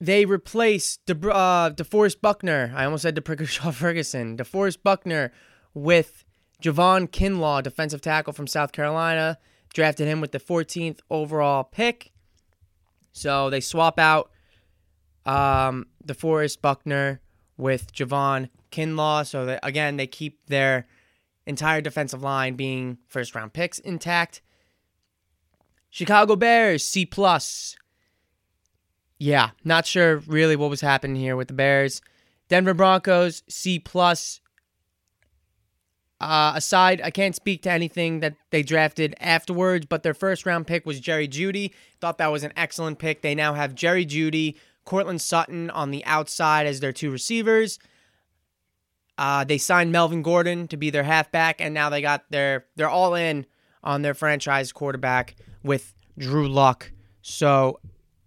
They 0.00 0.24
replaced 0.24 1.04
De, 1.06 1.14
uh, 1.14 1.70
DeForest 1.70 2.20
Buckner. 2.20 2.72
I 2.76 2.84
almost 2.84 3.02
said 3.02 3.16
D'Brickashaw 3.16 3.74
Ferguson. 3.74 4.36
DeForest 4.36 4.82
Buckner 4.84 5.32
with 5.74 6.24
Javon 6.62 7.08
Kinlaw, 7.08 7.62
defensive 7.62 8.00
tackle 8.00 8.32
from 8.32 8.46
South 8.46 8.72
Carolina. 8.72 9.38
Drafted 9.74 10.06
him 10.06 10.20
with 10.20 10.32
the 10.32 10.38
14th 10.38 11.00
overall 11.10 11.64
pick. 11.64 12.12
So 13.12 13.50
they 13.50 13.60
swap 13.60 13.98
out 13.98 14.30
um, 15.24 15.86
DeForest 16.06 16.60
Buckner 16.60 17.20
with 17.56 17.92
Javon 17.92 18.48
Kinlaw. 18.70 19.26
So 19.26 19.46
that, 19.46 19.60
again, 19.62 19.96
they 19.96 20.06
keep 20.06 20.38
their 20.46 20.86
entire 21.46 21.80
defensive 21.80 22.22
line 22.22 22.54
being 22.54 22.98
first 23.06 23.34
round 23.34 23.52
picks 23.52 23.78
intact. 23.78 24.42
Chicago 25.90 26.36
Bears 26.36 26.84
C 26.84 27.06
plus. 27.06 27.76
Yeah, 29.18 29.50
not 29.64 29.86
sure 29.86 30.18
really 30.26 30.56
what 30.56 30.70
was 30.70 30.82
happening 30.82 31.16
here 31.16 31.36
with 31.36 31.48
the 31.48 31.54
Bears. 31.54 32.02
Denver 32.48 32.74
Broncos 32.74 33.42
C 33.48 33.78
plus. 33.78 34.40
Uh, 36.18 36.52
aside, 36.54 37.00
I 37.04 37.10
can't 37.10 37.34
speak 37.34 37.62
to 37.62 37.70
anything 37.70 38.20
that 38.20 38.36
they 38.50 38.62
drafted 38.62 39.14
afterwards, 39.20 39.86
but 39.86 40.02
their 40.02 40.14
first 40.14 40.46
round 40.46 40.66
pick 40.66 40.86
was 40.86 40.98
Jerry 40.98 41.28
Jeudy. 41.28 41.72
Thought 42.00 42.18
that 42.18 42.32
was 42.32 42.42
an 42.42 42.52
excellent 42.56 42.98
pick. 42.98 43.20
They 43.20 43.34
now 43.34 43.52
have 43.54 43.74
Jerry 43.74 44.06
Jeudy, 44.06 44.56
Courtland 44.84 45.20
Sutton 45.20 45.68
on 45.70 45.90
the 45.90 46.04
outside 46.06 46.66
as 46.66 46.80
their 46.80 46.92
two 46.92 47.10
receivers. 47.10 47.78
Uh, 49.18 49.44
they 49.44 49.58
signed 49.58 49.92
Melvin 49.92 50.22
Gordon 50.22 50.68
to 50.68 50.76
be 50.76 50.90
their 50.90 51.02
halfback, 51.02 51.60
and 51.60 51.72
now 51.72 51.88
they 51.88 52.02
got 52.02 52.24
their 52.30 52.66
they're 52.76 52.90
all 52.90 53.14
in 53.14 53.46
on 53.82 54.02
their 54.02 54.14
franchise 54.14 54.72
quarterback 54.72 55.36
with 55.62 55.94
Drew 56.18 56.48
Lock. 56.48 56.92
So 57.22 57.80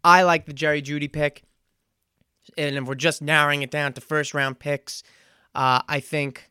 I 0.03 0.23
like 0.23 0.45
the 0.45 0.53
Jerry 0.53 0.81
Jeudy 0.81 1.11
pick, 1.11 1.43
and 2.57 2.75
if 2.75 2.83
we're 2.85 2.95
just 2.95 3.21
narrowing 3.21 3.61
it 3.61 3.71
down 3.71 3.93
to 3.93 4.01
first 4.01 4.33
round 4.33 4.59
picks, 4.59 5.03
uh, 5.53 5.81
I 5.87 5.99
think 5.99 6.49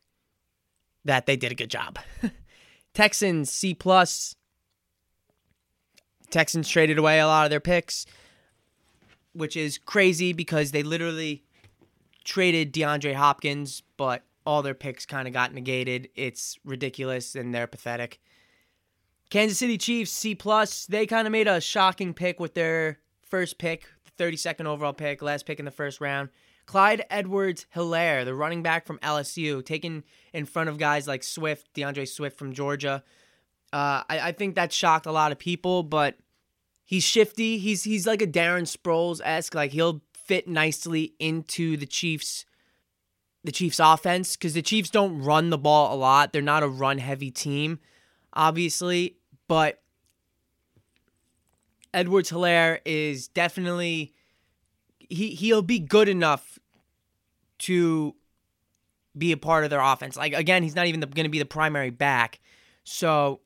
that 1.05 1.25
they 1.25 1.35
did 1.35 1.51
a 1.51 1.55
good 1.55 1.69
job. 1.69 1.99
Texans 2.93 3.51
C 3.51 3.73
plus. 3.73 4.35
Texans 6.29 6.69
traded 6.69 6.97
away 6.97 7.19
a 7.19 7.25
lot 7.25 7.45
of 7.45 7.49
their 7.49 7.59
picks, 7.59 8.05
which 9.33 9.57
is 9.57 9.77
crazy 9.79 10.31
because 10.31 10.71
they 10.71 10.83
literally 10.83 11.43
traded 12.23 12.71
DeAndre 12.71 13.15
Hopkins, 13.15 13.81
but 13.97 14.23
all 14.49 14.63
their 14.63 14.73
picks 14.73 15.05
kind 15.05 15.27
of 15.27 15.33
got 15.33 15.53
negated. 15.53 16.09
It's 16.15 16.57
ridiculous 16.65 17.35
and 17.35 17.53
they're 17.53 17.67
pathetic. 17.67 18.19
Kansas 19.29 19.59
City 19.59 19.77
Chiefs 19.77 20.09
C 20.09 20.33
plus. 20.33 20.87
They 20.87 21.05
kind 21.05 21.27
of 21.27 21.31
made 21.31 21.47
a 21.47 21.61
shocking 21.61 22.15
pick 22.15 22.39
with 22.39 22.55
their 22.55 22.97
first 23.21 23.59
pick, 23.59 23.87
the 24.05 24.23
32nd 24.23 24.65
overall 24.65 24.91
pick, 24.91 25.21
last 25.21 25.45
pick 25.45 25.59
in 25.59 25.65
the 25.65 25.71
first 25.71 26.01
round. 26.01 26.29
Clyde 26.65 27.05
Edwards 27.11 27.67
Helaire, 27.75 28.25
the 28.25 28.33
running 28.33 28.63
back 28.63 28.87
from 28.87 28.97
LSU, 28.99 29.63
taken 29.63 30.03
in 30.33 30.47
front 30.47 30.67
of 30.67 30.79
guys 30.79 31.07
like 31.07 31.23
Swift, 31.23 31.71
D'Andre 31.75 32.05
Swift 32.05 32.35
from 32.35 32.51
Georgia. 32.51 33.03
Uh, 33.71 34.01
I, 34.09 34.19
I, 34.19 34.31
think 34.31 34.55
that 34.55 34.73
shocked 34.73 35.05
a 35.05 35.11
lot 35.11 35.31
of 35.31 35.37
people, 35.37 35.83
but 35.83 36.17
he's 36.85 37.03
shifty. 37.03 37.59
He's 37.59 37.83
he's 37.83 38.07
like 38.07 38.23
a 38.23 38.27
Darren 38.27 38.63
Sproles 38.63 39.21
esque. 39.23 39.53
Like 39.53 39.73
he'll 39.73 40.01
fit 40.11 40.47
nicely 40.47 41.13
into 41.19 41.77
the 41.77 41.85
Chiefs, 41.85 42.45
the 43.43 43.51
Chiefs 43.51 43.79
offense 43.79 44.35
because 44.35 44.53
the 44.53 44.61
Chiefs 44.61 44.89
don't 44.89 45.21
run 45.21 45.49
the 45.49 45.57
ball 45.57 45.93
a 45.93 45.97
lot. 45.97 46.33
They're 46.33 46.41
not 46.41 46.63
a 46.63 46.67
run 46.67 46.97
heavy 46.97 47.31
team, 47.31 47.79
obviously, 48.33 49.17
but 49.47 49.81
Edwards 51.93 52.31
Helaire 52.31 52.79
is 52.85 53.27
definitely 53.27 54.13
he 54.99 55.29
he'll 55.31 55.61
be 55.61 55.79
good 55.79 56.09
enough 56.09 56.59
to 57.59 58.15
be 59.17 59.31
a 59.31 59.37
part 59.37 59.63
of 59.63 59.69
their 59.69 59.81
offense. 59.81 60.15
Like 60.15 60.33
again, 60.33 60.63
he's 60.63 60.75
not 60.75 60.87
even 60.87 60.99
going 60.99 61.23
to 61.23 61.29
be 61.29 61.39
the 61.39 61.45
primary 61.45 61.89
back. 61.89 62.39
So 62.83 63.41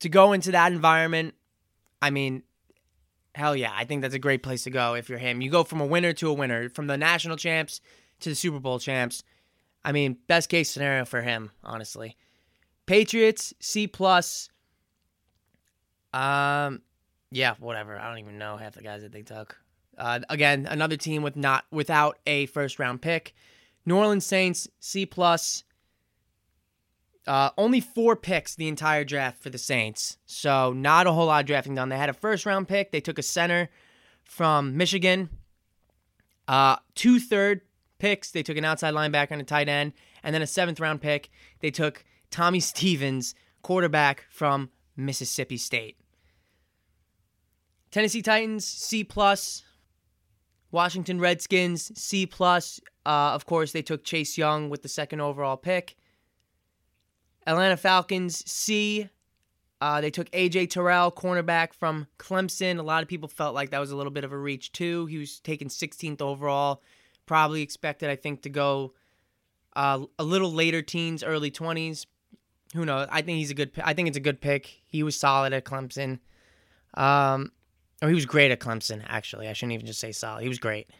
to 0.00 0.08
go 0.08 0.32
into 0.32 0.52
that 0.52 0.72
environment, 0.72 1.34
I 2.00 2.10
mean, 2.10 2.42
hell 3.34 3.54
yeah, 3.54 3.72
I 3.74 3.84
think 3.84 4.02
that's 4.02 4.14
a 4.14 4.18
great 4.18 4.42
place 4.42 4.64
to 4.64 4.70
go 4.70 4.94
if 4.94 5.08
you're 5.08 5.18
him. 5.18 5.40
You 5.40 5.50
go 5.50 5.64
from 5.64 5.80
a 5.80 5.86
winner 5.86 6.12
to 6.14 6.30
a 6.30 6.32
winner, 6.32 6.68
from 6.70 6.86
the 6.86 6.96
national 6.96 7.36
champs 7.36 7.80
to 8.20 8.30
the 8.30 8.34
Super 8.34 8.60
Bowl 8.60 8.78
champs. 8.78 9.22
I 9.84 9.92
mean, 9.92 10.18
best 10.26 10.48
case 10.48 10.70
scenario 10.70 11.04
for 11.04 11.22
him, 11.22 11.50
honestly. 11.64 12.16
Patriots 12.86 13.54
C 13.60 13.86
plus. 13.86 14.48
Um, 16.12 16.82
yeah, 17.30 17.54
whatever. 17.60 17.98
I 17.98 18.08
don't 18.08 18.18
even 18.18 18.38
know 18.38 18.56
half 18.56 18.74
the 18.74 18.82
guys 18.82 19.02
that 19.02 19.12
they 19.12 19.22
took. 19.22 19.56
Uh, 19.96 20.20
again, 20.28 20.66
another 20.68 20.96
team 20.96 21.22
with 21.22 21.36
not 21.36 21.64
without 21.70 22.18
a 22.26 22.46
first 22.46 22.78
round 22.78 23.00
pick. 23.02 23.34
New 23.86 23.96
Orleans 23.96 24.26
Saints 24.26 24.68
C 24.80 25.06
plus. 25.06 25.64
Uh, 27.26 27.50
only 27.56 27.80
four 27.80 28.16
picks 28.16 28.54
the 28.54 28.66
entire 28.66 29.04
draft 29.04 29.42
for 29.42 29.50
the 29.50 29.58
Saints, 29.58 30.16
so 30.26 30.72
not 30.72 31.06
a 31.06 31.12
whole 31.12 31.26
lot 31.26 31.40
of 31.40 31.46
drafting 31.46 31.74
done. 31.74 31.90
They 31.90 31.98
had 31.98 32.08
a 32.08 32.14
first 32.14 32.46
round 32.46 32.66
pick. 32.66 32.90
They 32.90 33.00
took 33.00 33.18
a 33.18 33.22
center 33.22 33.68
from 34.24 34.76
Michigan. 34.76 35.28
Uh, 36.48 36.76
two 36.94 37.20
third 37.20 37.60
picks. 38.00 38.32
They 38.32 38.42
took 38.42 38.56
an 38.56 38.64
outside 38.64 38.94
linebacker 38.94 39.30
and 39.30 39.40
a 39.40 39.44
tight 39.44 39.68
end, 39.68 39.92
and 40.22 40.34
then 40.34 40.42
a 40.42 40.46
seventh 40.46 40.80
round 40.80 41.00
pick. 41.00 41.30
They 41.60 41.70
took 41.70 42.04
Tommy 42.30 42.60
Stevens, 42.60 43.34
quarterback 43.62 44.24
from 44.30 44.70
Mississippi 44.96 45.56
State. 45.56 45.96
Tennessee 47.90 48.22
Titans 48.22 48.64
C 48.64 49.04
plus. 49.04 49.64
Washington 50.72 51.18
Redskins 51.18 51.90
C 52.00 52.26
plus. 52.26 52.80
Uh, 53.04 53.32
of 53.32 53.46
course, 53.46 53.72
they 53.72 53.82
took 53.82 54.04
Chase 54.04 54.38
Young 54.38 54.70
with 54.70 54.82
the 54.82 54.88
second 54.88 55.20
overall 55.20 55.56
pick. 55.56 55.96
Atlanta 57.46 57.76
Falcons 57.76 58.48
C. 58.50 59.08
Uh, 59.80 60.00
they 60.00 60.10
took 60.10 60.30
AJ 60.30 60.70
Terrell, 60.70 61.10
cornerback 61.10 61.72
from 61.72 62.06
Clemson. 62.18 62.78
A 62.78 62.82
lot 62.82 63.02
of 63.02 63.08
people 63.08 63.28
felt 63.28 63.54
like 63.54 63.70
that 63.70 63.78
was 63.78 63.90
a 63.90 63.96
little 63.96 64.12
bit 64.12 64.24
of 64.24 64.32
a 64.32 64.38
reach 64.38 64.72
too. 64.72 65.06
He 65.06 65.18
was 65.18 65.40
taken 65.40 65.68
16th 65.68 66.20
overall. 66.20 66.82
Probably 67.30 67.62
expected, 67.62 68.10
I 68.10 68.16
think, 68.16 68.42
to 68.42 68.48
go 68.48 68.92
uh, 69.76 70.00
a 70.18 70.24
little 70.24 70.52
later 70.52 70.82
teens, 70.82 71.22
early 71.22 71.52
20s. 71.52 72.06
Who 72.74 72.84
knows? 72.84 73.06
I 73.08 73.22
think 73.22 73.38
he's 73.38 73.52
a 73.52 73.54
good. 73.54 73.70
I 73.84 73.94
think 73.94 74.08
it's 74.08 74.16
a 74.16 74.20
good 74.20 74.40
pick. 74.40 74.80
He 74.84 75.04
was 75.04 75.14
solid 75.14 75.52
at 75.52 75.64
Clemson. 75.64 76.18
Um, 76.94 77.52
or 78.02 78.08
he 78.08 78.16
was 78.16 78.26
great 78.26 78.50
at 78.50 78.58
Clemson. 78.58 79.04
Actually, 79.06 79.46
I 79.46 79.52
shouldn't 79.52 79.74
even 79.74 79.86
just 79.86 80.00
say 80.00 80.10
solid. 80.10 80.42
He 80.42 80.48
was 80.48 80.58
great. 80.58 80.90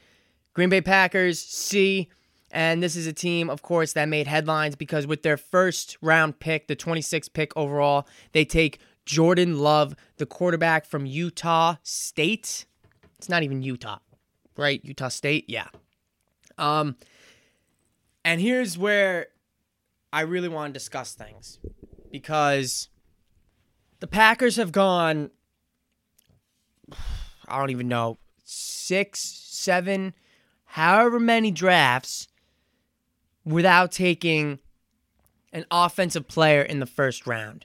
Green 0.54 0.68
Bay 0.68 0.80
Packers 0.80 1.40
C. 1.40 2.08
And 2.52 2.80
this 2.80 2.94
is 2.94 3.08
a 3.08 3.12
team, 3.12 3.50
of 3.50 3.62
course, 3.62 3.94
that 3.94 4.08
made 4.08 4.28
headlines 4.28 4.76
because 4.76 5.08
with 5.08 5.24
their 5.24 5.36
first 5.36 5.98
round 6.00 6.38
pick, 6.38 6.68
the 6.68 6.76
26th 6.76 7.32
pick 7.32 7.52
overall, 7.56 8.06
they 8.30 8.44
take 8.44 8.78
Jordan 9.04 9.58
Love, 9.58 9.96
the 10.18 10.26
quarterback 10.26 10.86
from 10.86 11.06
Utah 11.06 11.74
State. 11.82 12.66
It's 13.18 13.28
not 13.28 13.42
even 13.42 13.62
Utah, 13.62 13.98
right? 14.56 14.80
Utah 14.84 15.08
State, 15.08 15.46
yeah. 15.48 15.66
Um, 16.60 16.96
and 18.24 18.40
here's 18.40 18.76
where 18.78 19.28
I 20.12 20.20
really 20.20 20.48
want 20.48 20.72
to 20.72 20.78
discuss 20.78 21.14
things 21.14 21.58
because 22.12 22.88
the 24.00 24.06
Packers 24.06 24.56
have 24.56 24.70
gone, 24.70 25.30
I 27.48 27.58
don't 27.58 27.70
even 27.70 27.88
know, 27.88 28.18
six, 28.44 29.20
seven, 29.20 30.14
however 30.64 31.18
many 31.18 31.50
drafts 31.50 32.28
without 33.44 33.90
taking 33.90 34.58
an 35.52 35.64
offensive 35.70 36.28
player 36.28 36.62
in 36.62 36.78
the 36.78 36.86
first 36.86 37.26
round. 37.26 37.64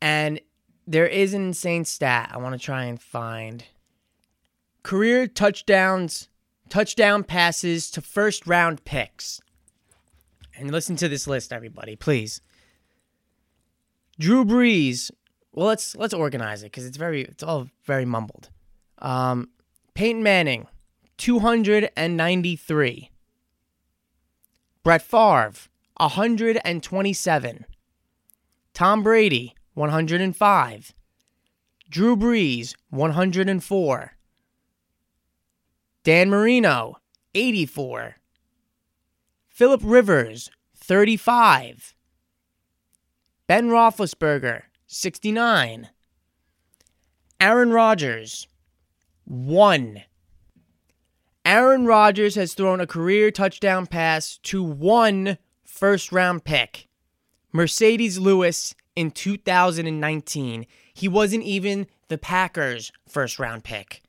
And 0.00 0.40
there 0.86 1.06
is 1.06 1.34
an 1.34 1.46
insane 1.46 1.84
stat 1.84 2.30
I 2.32 2.38
want 2.38 2.58
to 2.58 2.64
try 2.64 2.84
and 2.84 3.00
find. 3.00 3.64
Career 4.82 5.26
touchdowns, 5.26 6.29
touchdown 6.70 7.24
passes 7.24 7.90
to 7.90 8.00
first 8.00 8.46
round 8.46 8.84
picks. 8.84 9.40
And 10.56 10.70
listen 10.70 10.96
to 10.96 11.08
this 11.08 11.26
list, 11.26 11.52
everybody, 11.52 11.96
please. 11.96 12.40
Drew 14.18 14.44
Brees. 14.44 15.10
Well, 15.52 15.66
let's 15.66 15.96
let's 15.96 16.14
organize 16.14 16.62
it 16.62 16.66
because 16.66 16.86
it's 16.86 16.96
very 16.96 17.22
it's 17.22 17.42
all 17.42 17.68
very 17.84 18.04
mumbled. 18.04 18.50
Um, 18.98 19.48
Peyton 19.94 20.22
Manning, 20.22 20.66
two 21.16 21.40
hundred 21.40 21.90
and 21.96 22.16
ninety 22.16 22.56
three. 22.56 23.10
Brett 24.82 25.02
Favre, 25.02 25.52
127. 25.98 27.66
Tom 28.72 29.02
Brady, 29.02 29.54
105. 29.74 30.94
Drew 31.90 32.16
Brees, 32.16 32.74
104. 32.88 34.12
Dan 36.02 36.30
Marino, 36.30 36.96
84. 37.34 38.16
Philip 39.48 39.80
Rivers, 39.84 40.50
35. 40.76 41.94
Ben 43.46 43.68
Roethlisberger, 43.68 44.62
69. 44.86 45.90
Aaron 47.38 47.70
Rodgers, 47.72 48.48
1. 49.24 50.02
Aaron 51.44 51.84
Rodgers 51.84 52.34
has 52.34 52.54
thrown 52.54 52.80
a 52.80 52.86
career 52.86 53.30
touchdown 53.30 53.86
pass 53.86 54.38
to 54.44 54.62
one 54.62 55.36
first 55.64 56.12
round 56.12 56.44
pick, 56.44 56.88
Marcedes 57.54 58.18
Lewis 58.18 58.74
in 58.96 59.10
2019. 59.10 60.66
He 60.94 61.08
wasn't 61.08 61.44
even 61.44 61.86
the 62.08 62.18
Packers' 62.18 62.92
first 63.08 63.38
round 63.38 63.64
pick. 63.64 64.02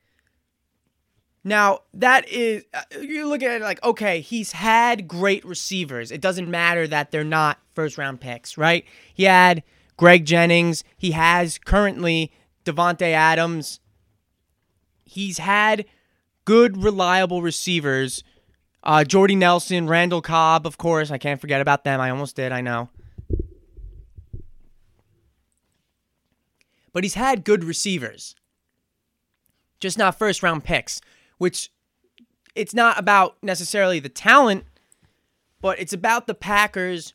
Now, 1.43 1.79
that 1.93 2.27
is, 2.29 2.65
uh, 2.73 2.99
you 2.99 3.27
look 3.27 3.41
at 3.41 3.51
it 3.51 3.61
like, 3.63 3.83
okay, 3.83 4.21
he's 4.21 4.51
had 4.51 5.07
great 5.07 5.43
receivers. 5.43 6.11
It 6.11 6.21
doesn't 6.21 6.49
matter 6.49 6.87
that 6.87 7.11
they're 7.11 7.23
not 7.23 7.57
first 7.73 7.97
round 7.97 8.21
picks, 8.21 8.57
right? 8.57 8.85
He 9.13 9.23
had 9.23 9.63
Greg 9.97 10.25
Jennings. 10.25 10.83
He 10.97 11.11
has 11.11 11.57
currently 11.57 12.31
Davante 12.63 13.11
Adams. 13.11 13.79
He's 15.03 15.39
had 15.39 15.85
good, 16.45 16.83
reliable 16.83 17.41
receivers. 17.41 18.23
Uh, 18.83 19.03
Jordy 19.03 19.35
Nelson, 19.35 19.87
Randall 19.87 20.21
Cobb, 20.21 20.67
of 20.67 20.77
course. 20.77 21.11
I 21.11 21.17
can't 21.17 21.41
forget 21.41 21.61
about 21.61 21.83
them. 21.83 21.99
I 21.99 22.11
almost 22.11 22.35
did, 22.35 22.51
I 22.51 22.61
know. 22.61 22.89
But 26.93 27.03
he's 27.03 27.13
had 27.13 27.43
good 27.43 27.63
receivers, 27.63 28.35
just 29.79 29.97
not 29.97 30.17
first 30.17 30.43
round 30.43 30.63
picks, 30.63 30.99
which 31.41 31.71
it's 32.53 32.73
not 32.73 32.99
about 32.99 33.35
necessarily 33.41 33.99
the 33.99 34.09
talent, 34.09 34.65
but 35.61 35.79
it's 35.79 35.93
about 35.93 36.27
the 36.27 36.35
Packers' 36.35 37.13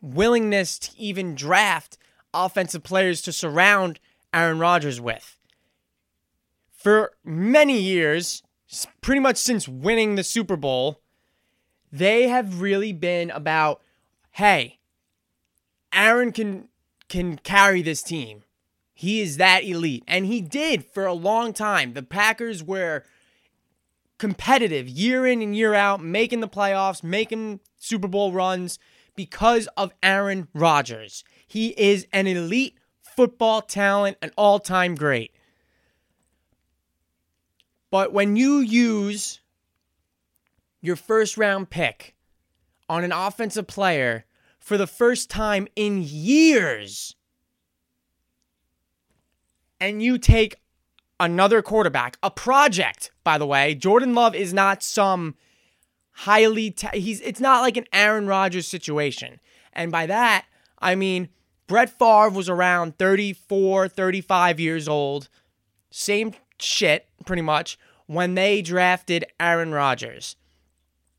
willingness 0.00 0.78
to 0.78 0.90
even 0.98 1.34
draft 1.34 1.98
offensive 2.34 2.82
players 2.82 3.22
to 3.22 3.32
surround 3.32 4.00
Aaron 4.32 4.58
Rodgers 4.58 5.00
with 5.00 5.38
for 6.78 7.12
many 7.24 7.78
years, 7.78 8.42
pretty 9.00 9.20
much 9.20 9.36
since 9.36 9.68
winning 9.68 10.14
the 10.14 10.22
Super 10.22 10.56
Bowl, 10.56 11.00
they 11.90 12.28
have 12.28 12.60
really 12.60 12.92
been 12.92 13.30
about, 13.30 13.82
hey, 14.32 14.78
Aaron 15.92 16.32
can 16.32 16.68
can 17.08 17.36
carry 17.38 17.82
this 17.82 18.02
team. 18.02 18.44
He 18.94 19.20
is 19.20 19.38
that 19.38 19.64
elite. 19.64 20.04
And 20.06 20.26
he 20.26 20.40
did 20.40 20.84
for 20.84 21.06
a 21.06 21.12
long 21.12 21.52
time. 21.52 21.94
The 21.94 22.02
Packers 22.02 22.62
were 22.62 23.04
competitive 24.18 24.88
year 24.88 25.26
in 25.26 25.40
and 25.42 25.56
year 25.56 25.74
out, 25.74 26.02
making 26.02 26.40
the 26.40 26.48
playoffs, 26.48 27.02
making 27.02 27.60
Super 27.76 28.08
Bowl 28.08 28.32
runs 28.32 28.78
because 29.14 29.68
of 29.76 29.92
Aaron 30.02 30.48
Rodgers. 30.54 31.24
He 31.46 31.68
is 31.68 32.06
an 32.12 32.26
elite 32.26 32.78
football 33.00 33.62
talent, 33.62 34.16
an 34.22 34.32
all 34.36 34.58
time 34.58 34.94
great. 34.94 35.32
But 37.90 38.12
when 38.12 38.36
you 38.36 38.58
use 38.58 39.40
your 40.80 40.96
first 40.96 41.36
round 41.36 41.70
pick 41.70 42.14
on 42.88 43.04
an 43.04 43.12
offensive 43.12 43.66
player 43.66 44.24
for 44.58 44.76
the 44.76 44.86
first 44.86 45.30
time 45.30 45.66
in 45.74 46.02
years, 46.04 47.16
and 49.80 50.02
you 50.02 50.18
take 50.18 50.56
another 51.20 51.62
quarterback, 51.62 52.16
a 52.22 52.30
project, 52.30 53.10
by 53.24 53.38
the 53.38 53.46
way, 53.46 53.74
Jordan 53.74 54.14
Love 54.14 54.34
is 54.34 54.52
not 54.52 54.82
some 54.82 55.34
highly 56.12 56.70
ta- 56.70 56.90
he's 56.94 57.20
it's 57.20 57.40
not 57.40 57.62
like 57.62 57.76
an 57.76 57.86
Aaron 57.92 58.26
Rodgers 58.26 58.66
situation. 58.66 59.40
And 59.72 59.92
by 59.92 60.06
that, 60.06 60.46
I 60.78 60.94
mean 60.94 61.28
Brett 61.66 61.90
Favre 61.90 62.30
was 62.30 62.48
around 62.48 62.98
34, 62.98 63.88
35 63.88 64.58
years 64.58 64.88
old. 64.88 65.28
Same 65.90 66.32
shit, 66.58 67.06
pretty 67.26 67.42
much, 67.42 67.78
when 68.06 68.34
they 68.34 68.62
drafted 68.62 69.24
Aaron 69.38 69.72
Rodgers. 69.72 70.36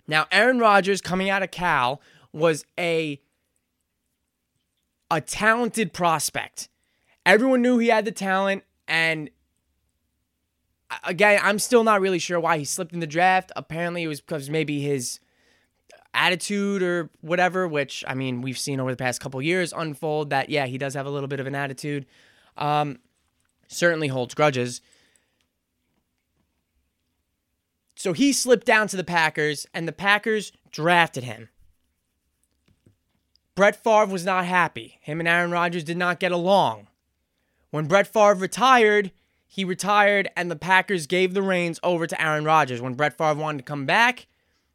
Now, 0.08 0.26
Aaron 0.32 0.60
Rodgers 0.60 1.02
coming 1.02 1.30
out 1.30 1.44
of 1.44 1.52
Cal 1.52 2.02
was 2.34 2.66
a 2.78 3.22
a 5.12 5.22
talented 5.22 5.94
prospect. 5.94 6.70
Everyone 7.26 7.62
knew 7.62 7.78
he 7.78 7.88
had 7.88 8.06
the 8.06 8.12
talent 8.12 8.64
and 8.88 9.30
again, 11.04 11.40
I'm 11.44 11.60
still 11.60 11.84
not 11.84 12.02
really 12.02 12.20
sure 12.20 12.40
why 12.40 12.58
he 12.58 12.66
slipped 12.66 12.94
in 12.94 13.00
the 13.00 13.08
draft. 13.08 13.52
Apparently, 13.56 14.04
it 14.04 14.08
was 14.08 14.22
because 14.22 14.50
maybe 14.50 14.82
his 14.82 15.20
attitude 16.14 16.82
or 16.82 17.10
whatever, 17.22 17.68
which 17.68 18.04
I 18.08 18.14
mean, 18.14 18.42
we've 18.42 18.58
seen 18.58 18.80
over 18.80 18.92
the 18.92 18.98
past 18.98 19.22
couple 19.22 19.42
years 19.42 19.74
unfold 19.76 20.32
that, 20.32 20.50
yeah, 20.50 20.66
he 20.66 20.78
does 20.78 20.94
have 20.96 21.06
a 21.06 21.10
little 21.10 21.28
bit 21.28 21.40
of 21.40 21.48
an 21.48 21.56
attitude. 21.56 22.06
Um, 22.58 23.00
certainly 23.68 24.08
holds 24.08 24.34
grudges. 24.34 24.82
So 27.96 28.14
he 28.14 28.32
slipped 28.32 28.66
down 28.66 28.88
to 28.88 28.98
the 28.98 29.04
Packers, 29.04 29.68
and 29.74 29.88
the 29.88 29.92
Packers 29.92 30.52
drafted 30.72 31.26
him. 31.26 31.50
Brett 33.56 33.76
Favre 33.76 34.06
was 34.06 34.24
not 34.24 34.46
happy. 34.46 35.00
Him 35.02 35.20
and 35.20 35.28
Aaron 35.28 35.52
Rodgers 35.52 35.84
did 35.84 35.98
not 35.98 36.20
get 36.20 36.32
along. 36.32 36.88
When 37.72 37.88
Brett 37.88 38.08
Favre 38.08 38.36
retired, 38.36 39.12
he 39.52 39.66
retired, 39.66 40.30
and 40.38 40.52
the 40.52 40.56
Packers 40.56 41.08
gave 41.08 41.34
the 41.34 41.42
reins 41.42 41.80
over 41.82 42.06
to 42.06 42.22
Aaron 42.22 42.46
Rodgers. 42.46 42.82
When 42.82 42.94
Brett 42.94 43.18
Favre 43.18 43.34
wanted 43.34 43.58
to 43.58 43.64
come 43.64 43.88
back, 43.88 44.28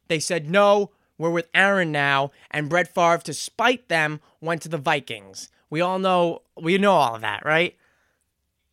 they 0.09 0.19
said, 0.19 0.49
no, 0.49 0.91
we're 1.17 1.29
with 1.29 1.47
Aaron 1.53 1.93
now. 1.93 2.31
And 2.51 2.69
Brett 2.69 2.93
Favre, 2.93 3.23
to 3.23 3.33
spite 3.33 3.87
them, 3.87 4.19
went 4.41 4.61
to 4.63 4.69
the 4.69 4.77
Vikings. 4.77 5.49
We 5.69 5.79
all 5.79 5.97
know, 5.97 6.41
we 6.61 6.77
know 6.77 6.91
all 6.91 7.15
of 7.15 7.21
that, 7.21 7.45
right? 7.45 7.77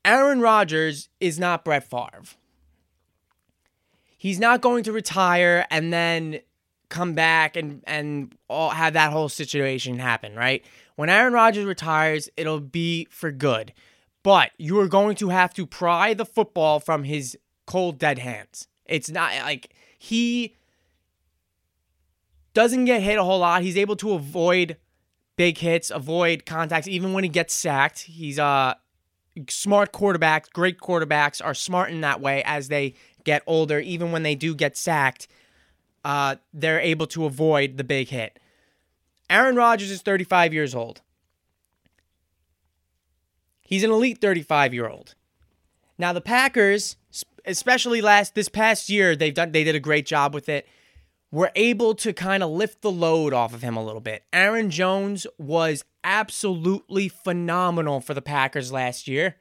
Aaron 0.04 0.40
Rodgers 0.40 1.08
is 1.20 1.38
not 1.38 1.64
Brett 1.64 1.88
Favre. 1.88 2.24
He's 4.18 4.40
not 4.40 4.60
going 4.60 4.82
to 4.82 4.92
retire 4.92 5.66
and 5.70 5.92
then 5.92 6.40
come 6.88 7.14
back 7.14 7.56
and 7.56 7.82
and 7.86 8.36
all 8.48 8.70
have 8.70 8.92
that 8.92 9.12
whole 9.12 9.28
situation 9.28 9.98
happen, 9.98 10.34
right? 10.34 10.64
When 10.96 11.08
Aaron 11.08 11.32
Rodgers 11.32 11.64
retires, 11.64 12.28
it'll 12.36 12.60
be 12.60 13.06
for 13.08 13.30
good. 13.30 13.72
But 14.22 14.52
you 14.56 14.78
are 14.78 14.88
going 14.88 15.16
to 15.16 15.30
have 15.30 15.52
to 15.54 15.66
pry 15.66 16.14
the 16.14 16.24
football 16.24 16.80
from 16.80 17.04
his 17.04 17.36
cold 17.66 17.98
dead 17.98 18.18
hands. 18.18 18.68
It's 18.86 19.10
not 19.10 19.34
like 19.42 19.74
he 19.98 20.56
doesn't 22.54 22.84
get 22.84 23.02
hit 23.02 23.18
a 23.18 23.24
whole 23.24 23.40
lot. 23.40 23.62
He's 23.62 23.76
able 23.76 23.96
to 23.96 24.12
avoid 24.12 24.76
big 25.36 25.58
hits, 25.58 25.90
avoid 25.90 26.46
contacts 26.46 26.88
even 26.88 27.12
when 27.12 27.24
he 27.24 27.30
gets 27.30 27.54
sacked. 27.54 28.00
He's 28.00 28.38
a 28.38 28.76
smart 29.48 29.92
quarterback. 29.92 30.52
Great 30.52 30.78
quarterbacks 30.78 31.44
are 31.44 31.54
smart 31.54 31.90
in 31.90 32.02
that 32.02 32.20
way 32.20 32.42
as 32.44 32.68
they 32.68 32.94
get 33.24 33.42
older 33.46 33.78
even 33.80 34.12
when 34.12 34.22
they 34.22 34.34
do 34.34 34.54
get 34.54 34.76
sacked. 34.76 35.28
Uh, 36.04 36.36
they're 36.52 36.80
able 36.80 37.06
to 37.06 37.24
avoid 37.24 37.76
the 37.76 37.84
big 37.84 38.08
hit. 38.08 38.38
Aaron 39.30 39.56
Rodgers 39.56 39.90
is 39.90 40.02
35 40.02 40.52
years 40.52 40.74
old. 40.74 41.00
He's 43.72 43.84
an 43.84 43.90
elite 43.90 44.20
35 44.20 44.74
year 44.74 44.86
old. 44.86 45.14
Now 45.96 46.12
the 46.12 46.20
Packers, 46.20 46.96
especially 47.46 48.02
last 48.02 48.34
this 48.34 48.50
past 48.50 48.90
year, 48.90 49.16
they've 49.16 49.32
done 49.32 49.52
they 49.52 49.64
did 49.64 49.74
a 49.74 49.80
great 49.80 50.04
job 50.04 50.34
with 50.34 50.50
it. 50.50 50.68
Were 51.30 51.50
able 51.56 51.94
to 51.94 52.12
kind 52.12 52.42
of 52.42 52.50
lift 52.50 52.82
the 52.82 52.90
load 52.90 53.32
off 53.32 53.54
of 53.54 53.62
him 53.62 53.74
a 53.74 53.82
little 53.82 54.02
bit. 54.02 54.24
Aaron 54.30 54.68
Jones 54.68 55.26
was 55.38 55.86
absolutely 56.04 57.08
phenomenal 57.08 58.02
for 58.02 58.12
the 58.12 58.20
Packers 58.20 58.72
last 58.72 59.08
year. 59.08 59.36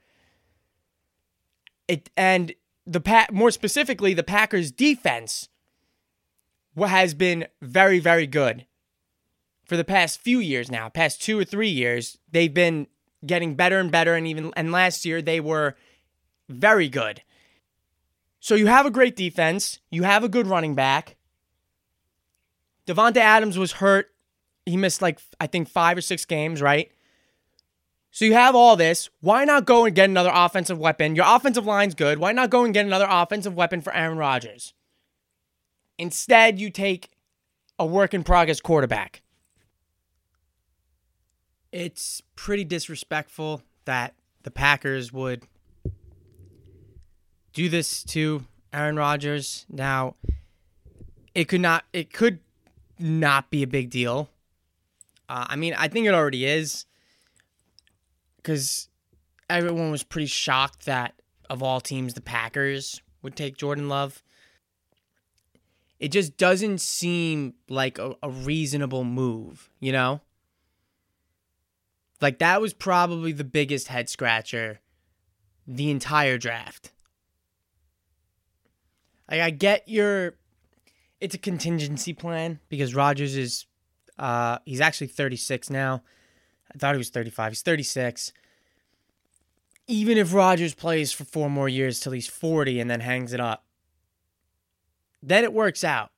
It 1.90 2.10
and 2.16 2.54
the 2.88 3.02
Pat 3.02 3.34
more 3.34 3.52
specifically 3.52 4.14
the 4.14 4.24
Packers 4.24 4.72
defense 4.72 5.50
has 6.78 7.14
been 7.14 7.48
very 7.62 8.00
very 8.00 8.28
good 8.28 8.66
for 9.66 9.76
the 9.76 9.84
past 9.84 10.22
few 10.22 10.40
years 10.40 10.72
now, 10.72 10.88
past 10.88 11.22
2 11.22 11.38
or 11.38 11.44
3 11.44 11.68
years. 11.68 12.18
They've 12.32 12.54
been 12.54 12.88
getting 13.26 13.56
better 13.56 13.80
and 13.80 13.92
better 13.92 14.16
and 14.16 14.28
even 14.28 14.52
and 14.56 14.72
last 14.72 15.06
year 15.06 15.22
they 15.22 15.40
were 15.40 15.76
very 16.50 16.90
good. 16.90 17.22
So 18.40 18.56
you 18.56 18.68
have 18.68 18.86
a 18.86 18.92
great 18.92 19.16
defense, 19.16 19.80
you 19.90 20.04
have 20.04 20.24
a 20.24 20.30
good 20.30 20.48
running 20.48 20.76
back. 20.76 21.16
Davante 22.88 23.18
Adams 23.18 23.58
was 23.58 23.74
hurt. 23.74 24.12
He 24.66 24.78
missed 24.78 25.02
like 25.02 25.20
I 25.40 25.48
think 25.48 25.70
5 25.70 25.98
or 25.98 26.02
6 26.02 26.26
games, 26.26 26.62
right? 26.62 26.92
So 28.12 28.26
you 28.26 28.34
have 28.34 28.56
all 28.56 28.76
this. 28.76 29.10
Why 29.22 29.46
not 29.46 29.66
go 29.66 29.86
and 29.86 29.96
get 29.96 30.10
another 30.10 30.32
offensive 30.34 30.78
weapon? 30.78 31.16
Your 31.16 31.26
offensive 31.28 31.66
line's 31.66 31.96
good. 31.96 32.20
Why 32.20 32.34
not 32.34 32.50
go 32.50 32.66
and 32.66 32.74
get 32.74 32.86
another 32.86 33.08
offensive 33.10 33.56
weapon 33.56 33.82
for 33.82 33.94
Aaron 33.96 34.18
Rodgers? 34.18 34.74
Instead, 35.98 36.60
you 36.60 36.70
take 36.70 37.12
a 37.80 37.86
work 37.86 38.14
in 38.14 38.24
progress 38.24 38.60
quarterback. 38.60 39.22
It's 41.72 42.22
pretty 42.36 42.64
disrespectful 42.64 43.62
that 43.86 44.14
the 44.44 44.52
Packers 44.52 45.14
would 45.14 45.44
do 47.54 47.70
this 47.70 48.04
to 48.06 48.46
Aaron 48.74 48.96
Rodgers. 48.96 49.66
Now, 49.70 50.16
it 51.34 51.48
could 51.48 51.62
not 51.62 51.86
it 51.94 52.12
could 52.12 52.40
not 53.00 53.50
be 53.50 53.64
a 53.64 53.68
big 53.68 53.90
deal. 53.90 54.30
Uh, 55.30 55.46
I 55.50 55.56
mean, 55.56 55.74
I 55.78 55.88
think 55.88 56.08
it 56.08 56.14
already 56.14 56.46
is 56.46 56.86
because 58.38 58.90
everyone 59.50 59.92
was 59.92 60.04
pretty 60.04 60.28
shocked 60.28 60.86
that 60.86 61.14
of 61.50 61.62
all 61.62 61.82
teams, 61.82 62.14
the 62.14 62.22
Packers 62.22 63.02
would 63.22 63.36
take 63.36 63.58
Jordan 63.58 63.90
Love. 63.90 64.24
It 66.00 66.12
just 66.12 66.38
doesn't 66.38 66.82
seem 66.82 67.54
like 67.70 68.00
a, 68.00 68.16
a 68.24 68.30
reasonable 68.30 69.04
move, 69.04 69.70
you 69.80 69.92
know? 69.92 70.22
Like 72.22 72.38
that 72.40 72.62
was 72.62 72.74
probably 72.74 73.32
the 73.32 73.44
biggest 73.44 73.88
head 73.88 74.08
scratcher 74.08 74.80
the 75.68 75.90
entire 75.90 76.38
draft. 76.38 76.92
Like 79.30 79.42
I 79.42 79.50
get 79.50 79.88
your 79.88 80.36
it's 81.20 81.36
a 81.36 81.40
contingency 81.40 82.14
plan 82.14 82.60
because 82.70 82.94
Rodgers 82.94 83.36
is 83.36 83.66
uh 84.20 84.60
he's 84.66 84.82
actually 84.82 85.08
36 85.08 85.70
now. 85.70 86.04
I 86.74 86.78
thought 86.78 86.94
he 86.94 87.00
was 87.00 87.10
35. 87.10 87.52
He's 87.52 87.62
36. 87.64 88.32
Even 89.88 90.18
if 90.18 90.34
Rodgers 90.34 90.74
plays 90.74 91.12
for 91.12 91.26
four 91.26 91.50
more 91.50 91.68
years 91.68 92.00
till 92.00 92.12
he's 92.12 92.28
40 92.28 92.80
and 92.80 92.90
then 92.90 93.02
hangs 93.02 93.34
it 93.34 93.42
up, 93.42 93.66
then 95.22 95.44
it 95.44 95.52
works 95.52 95.84
out. 95.84 96.12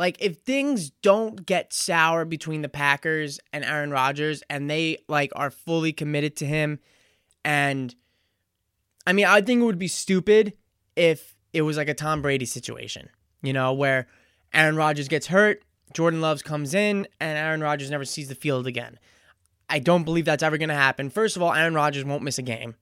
Like 0.00 0.16
if 0.22 0.38
things 0.38 0.88
don't 1.02 1.44
get 1.44 1.74
sour 1.74 2.24
between 2.24 2.62
the 2.62 2.70
Packers 2.70 3.38
and 3.52 3.62
Aaron 3.62 3.90
Rodgers 3.90 4.42
and 4.48 4.70
they 4.70 4.96
like 5.08 5.30
are 5.36 5.50
fully 5.50 5.92
committed 5.92 6.36
to 6.36 6.46
him 6.46 6.78
and 7.44 7.94
I 9.06 9.12
mean, 9.12 9.26
I 9.26 9.42
think 9.42 9.60
it 9.60 9.64
would 9.64 9.78
be 9.78 9.88
stupid 9.88 10.54
if 10.96 11.36
it 11.52 11.60
was 11.60 11.76
like 11.76 11.90
a 11.90 11.94
Tom 11.94 12.22
Brady 12.22 12.46
situation, 12.46 13.10
you 13.42 13.52
know, 13.52 13.74
where 13.74 14.06
Aaron 14.54 14.74
Rodgers 14.74 15.06
gets 15.06 15.26
hurt, 15.26 15.62
Jordan 15.92 16.22
Loves 16.22 16.40
comes 16.40 16.72
in, 16.72 17.06
and 17.20 17.36
Aaron 17.36 17.60
Rodgers 17.60 17.90
never 17.90 18.06
sees 18.06 18.30
the 18.30 18.34
field 18.34 18.66
again. 18.66 18.98
I 19.68 19.80
don't 19.80 20.04
believe 20.04 20.24
that's 20.24 20.42
ever 20.42 20.56
going 20.56 20.70
to 20.70 20.74
happen. 20.74 21.10
First 21.10 21.36
of 21.36 21.42
all, 21.42 21.52
Aaron 21.52 21.74
Rodgers 21.74 22.06
won't 22.06 22.22
miss 22.22 22.38
a 22.38 22.42
game. 22.42 22.74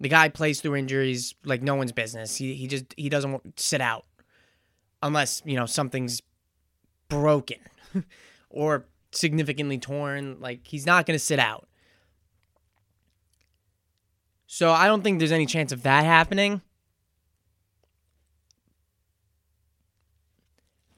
The 0.00 0.08
guy 0.08 0.30
plays 0.30 0.62
through 0.62 0.76
injuries 0.76 1.34
like 1.44 1.60
no 1.60 1.74
one's 1.74 1.92
business. 1.92 2.34
He 2.34 2.54
he 2.54 2.66
just 2.66 2.94
he 2.96 3.10
doesn't 3.10 3.60
sit 3.60 3.82
out 3.82 4.06
unless, 5.02 5.42
you 5.44 5.56
know, 5.56 5.66
something's 5.66 6.22
broken 7.12 7.58
or 8.50 8.86
significantly 9.12 9.78
torn. 9.78 10.38
Like 10.40 10.66
he's 10.66 10.86
not 10.86 11.06
going 11.06 11.14
to 11.14 11.24
sit 11.24 11.38
out. 11.38 11.68
So 14.46 14.70
I 14.70 14.86
don't 14.86 15.02
think 15.02 15.18
there's 15.18 15.32
any 15.32 15.46
chance 15.46 15.72
of 15.72 15.82
that 15.82 16.04
happening. 16.04 16.60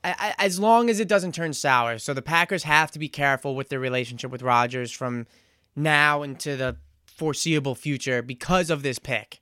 As 0.02 0.60
long 0.60 0.90
as 0.90 1.00
it 1.00 1.08
doesn't 1.08 1.34
turn 1.34 1.54
sour. 1.54 1.98
So 1.98 2.12
the 2.12 2.20
Packers 2.20 2.64
have 2.64 2.90
to 2.90 2.98
be 2.98 3.08
careful 3.08 3.56
with 3.56 3.70
their 3.70 3.80
relationship 3.80 4.30
with 4.30 4.42
Rodgers 4.42 4.92
from 4.92 5.26
now 5.74 6.22
into 6.22 6.56
the 6.56 6.76
foreseeable 7.06 7.74
future 7.74 8.20
because 8.20 8.70
of 8.70 8.82
this 8.82 8.98
pick. 8.98 9.40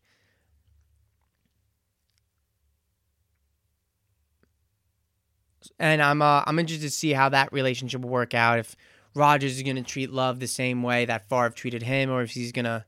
And 5.83 6.01
I'm 6.01 6.23
uh, 6.23 6.45
I'm 6.47 6.61
interested 6.61 6.87
to 6.87 6.91
see 6.91 7.13
how 7.13 7.29
that 7.31 7.53
relationship 7.53 8.03
will 8.03 8.09
work 8.09 8.35
out. 8.35 8.61
If 8.61 8.77
Rodgers 9.17 9.57
is 9.57 9.65
going 9.65 9.75
to 9.75 9.83
treat 9.83 10.11
Love 10.11 10.39
the 10.39 10.47
same 10.47 10.85
way 10.85 11.05
that 11.07 11.29
Favre 11.29 11.51
treated 11.51 11.83
him, 11.83 12.09
or 12.09 12.23
if 12.23 12.31
he's 12.31 12.53
going 12.53 12.67
to 12.67 12.85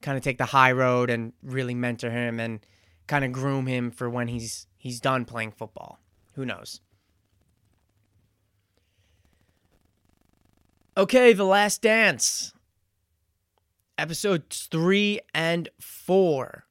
kind 0.00 0.16
of 0.16 0.22
take 0.22 0.38
the 0.38 0.44
high 0.44 0.70
road 0.70 1.10
and 1.10 1.32
really 1.42 1.74
mentor 1.74 2.10
him 2.10 2.38
and 2.38 2.64
kind 3.08 3.24
of 3.24 3.32
groom 3.32 3.66
him 3.66 3.90
for 3.90 4.08
when 4.08 4.28
he's 4.28 4.68
he's 4.78 5.00
done 5.00 5.24
playing 5.24 5.50
football. 5.50 5.98
Who 6.34 6.46
knows? 6.46 6.80
Okay, 10.96 11.32
The 11.32 11.44
Last 11.44 11.82
Dance. 11.82 12.52
Episodes 13.98 14.68
3 14.70 15.18
and 15.34 15.68
4 15.80 16.64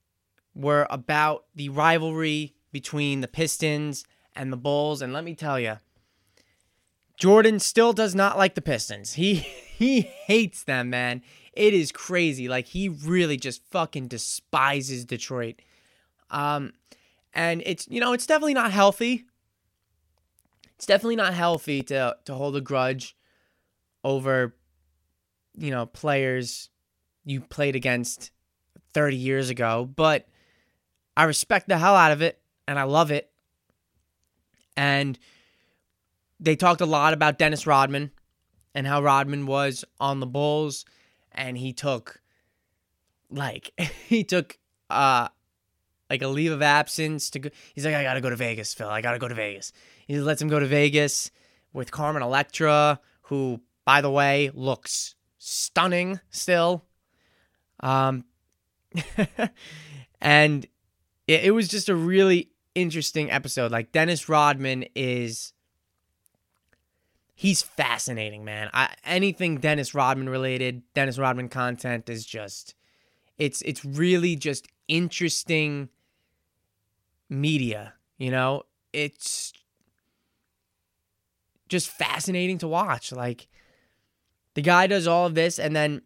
were 0.56 0.88
about 0.90 1.46
the 1.54 1.68
rivalry 1.68 2.54
between 2.72 3.20
the 3.20 3.28
Pistons 3.28 4.06
and 4.36 4.52
the 4.52 4.58
Bulls. 4.58 5.02
And 5.02 5.14
let 5.14 5.24
me 5.24 5.36
tell 5.36 5.60
you, 5.60 5.80
Jordan 7.18 7.60
still 7.60 7.94
does 7.94 8.16
not 8.16 8.38
like 8.38 8.56
the 8.56 8.62
Pistons. 8.62 9.14
He 9.14 9.36
he 9.78 10.02
hates 10.02 10.64
them, 10.64 10.90
man. 10.90 11.22
It 11.54 11.74
is 11.74 11.92
crazy. 11.92 12.48
Like 12.48 12.68
he 12.68 12.90
really 12.90 13.38
just 13.38 13.64
fucking 13.70 14.08
despises 14.08 15.06
Detroit. 15.06 15.62
Um 16.30 16.74
And 17.34 17.62
it's 17.66 17.88
you 17.88 18.00
know, 18.00 18.14
it's 18.14 18.26
definitely 18.26 18.56
not 18.56 18.72
healthy. 18.72 19.26
It's 20.76 20.86
definitely 20.86 21.16
not 21.16 21.34
healthy 21.34 21.82
to 21.84 22.16
to 22.26 22.34
hold 22.34 22.56
a 22.56 22.62
grudge 22.62 23.16
over 24.04 24.56
you 25.56 25.72
know, 25.72 25.86
players 25.86 26.70
you 27.26 27.40
played 27.40 27.76
against 27.76 28.32
30 28.94 29.16
years 29.16 29.50
ago, 29.50 29.86
but 29.96 30.28
I 31.16 31.24
respect 31.24 31.68
the 31.68 31.78
hell 31.78 31.96
out 31.96 32.12
of 32.12 32.22
it 32.22 32.42
and 32.68 32.80
I 32.80 32.84
love 32.84 33.12
it. 33.12 33.32
And 34.76 35.18
they 36.40 36.56
talked 36.56 36.82
a 36.82 36.86
lot 36.86 37.14
about 37.14 37.38
Dennis 37.38 37.66
Rodman 37.66 38.12
and 38.76 38.88
how 38.88 39.02
Rodman 39.02 39.46
was 39.46 39.86
on 40.00 40.20
the 40.20 40.26
Bulls 40.26 40.86
and 41.32 41.58
he 41.58 41.74
took 41.74 42.22
like 43.30 43.72
he 44.08 44.24
took 44.24 44.58
uh 44.90 45.28
like 46.10 46.22
a 46.22 46.28
leave 46.28 46.52
of 46.52 46.62
absence 46.62 47.30
to 47.32 47.40
go 47.40 47.50
he's 47.74 47.86
like 47.86 47.96
I 47.96 48.04
got 48.04 48.16
to 48.16 48.22
go 48.22 48.30
to 48.30 48.36
Vegas, 48.36 48.74
Phil. 48.74 48.90
I 48.90 49.02
got 49.02 49.14
to 49.14 49.20
go 49.20 49.28
to 49.28 49.36
Vegas. 49.36 49.72
He 50.08 50.20
lets 50.20 50.42
him 50.42 50.50
go 50.50 50.60
to 50.60 50.68
Vegas 50.68 51.32
with 51.72 51.92
Carmen 51.92 52.22
Electra 52.22 53.00
who 53.24 53.62
by 53.86 54.02
the 54.02 54.12
way 54.12 54.52
looks 54.54 55.16
stunning 55.38 56.20
still. 56.30 56.86
Um 57.80 58.26
and 60.22 60.66
it, 61.26 61.46
it 61.46 61.52
was 61.52 61.68
just 61.68 61.90
a 61.90 61.96
really 61.96 62.53
interesting 62.76 63.32
episode. 63.32 63.72
Like 63.72 63.92
Dennis 63.92 64.30
Rodman 64.30 64.86
is 64.96 65.54
he's 67.36 67.62
fascinating, 67.62 68.46
man. 68.46 68.70
I, 68.74 68.94
anything 69.04 69.58
Dennis 69.58 69.94
Rodman 69.94 70.30
related, 70.30 70.84
Dennis 70.94 71.18
Rodman 71.18 71.50
content 71.50 72.10
is 72.10 72.26
just 72.26 72.76
it's 73.38 73.62
it's 73.64 73.84
really 73.84 74.36
just 74.36 74.68
interesting 74.88 75.90
media, 77.30 77.94
you 78.18 78.32
know? 78.32 78.64
It's 78.92 79.54
just 81.68 81.90
fascinating 81.90 82.60
to 82.60 82.68
watch. 82.68 83.12
Like 83.12 83.48
the 84.54 84.62
guy 84.62 84.88
does 84.88 85.08
all 85.08 85.26
of 85.26 85.36
this 85.36 85.60
and 85.60 85.76
then 85.76 86.02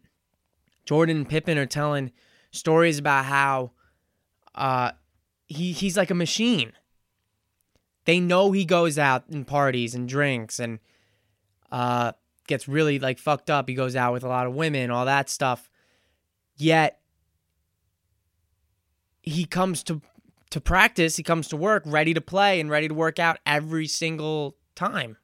Jordan 0.86 1.18
and 1.18 1.28
Pippen 1.28 1.58
are 1.58 1.66
telling 1.66 2.12
stories 2.50 2.98
about 2.98 3.26
how 3.26 3.72
uh 4.54 4.92
he 5.48 5.72
he's 5.72 5.96
like 5.96 6.10
a 6.10 6.14
machine. 6.14 6.72
They 8.04 8.20
know 8.20 8.52
he 8.52 8.64
goes 8.64 8.98
out 8.98 9.28
and 9.28 9.46
parties 9.46 9.94
and 9.94 10.08
drinks 10.08 10.58
and 10.58 10.78
uh, 11.72 12.12
gets 12.46 12.68
really 12.68 12.98
like 12.98 13.18
fucked 13.18 13.50
up. 13.50 13.68
He 13.68 13.74
goes 13.74 13.96
out 13.96 14.12
with 14.12 14.24
a 14.24 14.28
lot 14.28 14.46
of 14.46 14.54
women, 14.54 14.90
all 14.90 15.06
that 15.06 15.28
stuff. 15.28 15.70
Yet 16.56 17.00
he 19.22 19.44
comes 19.44 19.82
to 19.84 20.00
to 20.50 20.60
practice, 20.60 21.16
he 21.16 21.22
comes 21.22 21.48
to 21.48 21.56
work 21.56 21.82
ready 21.84 22.14
to 22.14 22.20
play 22.20 22.60
and 22.60 22.70
ready 22.70 22.88
to 22.88 22.94
work 22.94 23.18
out 23.18 23.38
every 23.44 23.86
single 23.86 24.56
time. 24.74 25.18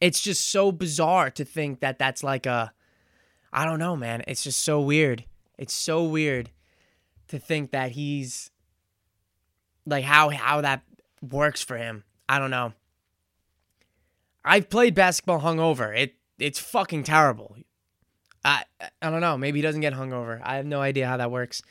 It's 0.00 0.20
just 0.20 0.50
so 0.50 0.70
bizarre 0.70 1.30
to 1.30 1.44
think 1.44 1.80
that 1.80 1.98
that's 1.98 2.22
like 2.22 2.46
a 2.46 2.72
I 3.52 3.64
don't 3.64 3.78
know, 3.78 3.96
man. 3.96 4.22
It's 4.26 4.44
just 4.44 4.62
so 4.62 4.80
weird. 4.80 5.24
It's 5.56 5.74
so 5.74 6.04
weird 6.04 6.50
to 7.28 7.38
think 7.38 7.70
that 7.70 7.92
he's 7.92 8.50
like 9.86 10.04
how 10.04 10.30
how 10.30 10.60
that 10.60 10.82
works 11.22 11.62
for 11.62 11.76
him. 11.76 12.04
I 12.28 12.38
don't 12.38 12.50
know. 12.50 12.72
I've 14.44 14.68
played 14.68 14.94
basketball 14.94 15.40
hungover. 15.40 15.96
It 15.96 16.14
it's 16.38 16.58
fucking 16.58 17.04
terrible. 17.04 17.56
I 18.44 18.64
I 19.02 19.10
don't 19.10 19.20
know. 19.20 19.36
Maybe 19.36 19.58
he 19.58 19.62
doesn't 19.62 19.80
get 19.80 19.94
hungover. 19.94 20.40
I 20.42 20.56
have 20.56 20.66
no 20.66 20.80
idea 20.80 21.06
how 21.06 21.16
that 21.16 21.30
works. 21.30 21.62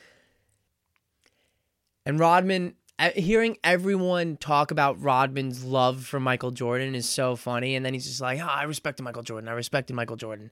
And 2.06 2.20
Rodman, 2.20 2.76
hearing 3.16 3.58
everyone 3.64 4.38
talk 4.38 4.72
about 4.72 5.02
Rodman's 5.02 5.66
love 5.66 6.06
for 6.06 6.20
Michael 6.22 6.52
Jordan 6.52 6.96
is 6.96 7.08
so 7.08 7.36
funny. 7.36 7.76
And 7.76 7.86
then 7.86 7.94
he's 7.94 8.06
just 8.06 8.22
like, 8.22 8.40
oh, 8.40 8.48
I 8.48 8.64
respected 8.64 9.04
Michael 9.04 9.24
Jordan. 9.24 9.50
I 9.50 9.54
respected 9.54 9.94
Michael 9.94 10.16
Jordan. 10.16 10.50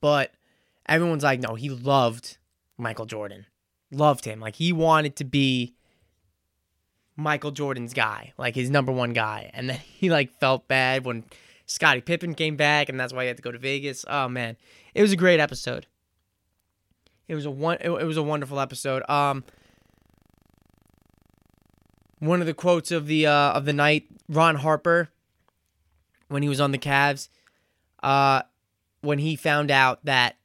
But 0.00 0.32
everyone's 0.88 1.22
like, 1.22 1.40
no, 1.40 1.54
he 1.54 1.70
loved 1.70 2.38
Michael 2.76 3.06
Jordan 3.06 3.46
loved 3.90 4.24
him. 4.24 4.40
Like 4.40 4.56
he 4.56 4.72
wanted 4.72 5.16
to 5.16 5.24
be 5.24 5.74
Michael 7.16 7.50
Jordan's 7.50 7.94
guy, 7.94 8.32
like 8.36 8.54
his 8.54 8.70
number 8.70 8.92
one 8.92 9.12
guy. 9.12 9.50
And 9.54 9.70
then 9.70 9.78
he 9.98 10.10
like 10.10 10.32
felt 10.38 10.68
bad 10.68 11.04
when 11.04 11.24
Scottie 11.66 12.00
Pippen 12.00 12.34
came 12.34 12.56
back, 12.56 12.88
and 12.88 12.98
that's 12.98 13.12
why 13.12 13.24
he 13.24 13.28
had 13.28 13.36
to 13.36 13.42
go 13.42 13.50
to 13.50 13.58
Vegas. 13.58 14.04
Oh 14.08 14.28
man, 14.28 14.56
it 14.94 15.02
was 15.02 15.12
a 15.12 15.16
great 15.16 15.40
episode. 15.40 15.86
It 17.28 17.34
was 17.34 17.44
a 17.44 17.50
one. 17.50 17.78
It, 17.80 17.90
was 17.90 18.16
a 18.16 18.22
wonderful 18.22 18.60
episode. 18.60 19.02
Um, 19.08 19.42
one 22.20 22.40
of 22.40 22.46
the 22.46 22.54
quotes 22.54 22.92
of 22.92 23.06
the 23.06 23.26
uh, 23.26 23.52
of 23.52 23.64
the 23.64 23.72
night, 23.72 24.06
Ron 24.28 24.56
Harper, 24.56 25.08
when 26.28 26.42
he 26.42 26.48
was 26.48 26.60
on 26.60 26.70
the 26.70 26.78
Cavs, 26.78 27.28
uh, 28.02 28.42
when 29.00 29.18
he 29.18 29.34
found 29.34 29.72
out 29.72 30.04
that 30.04 30.36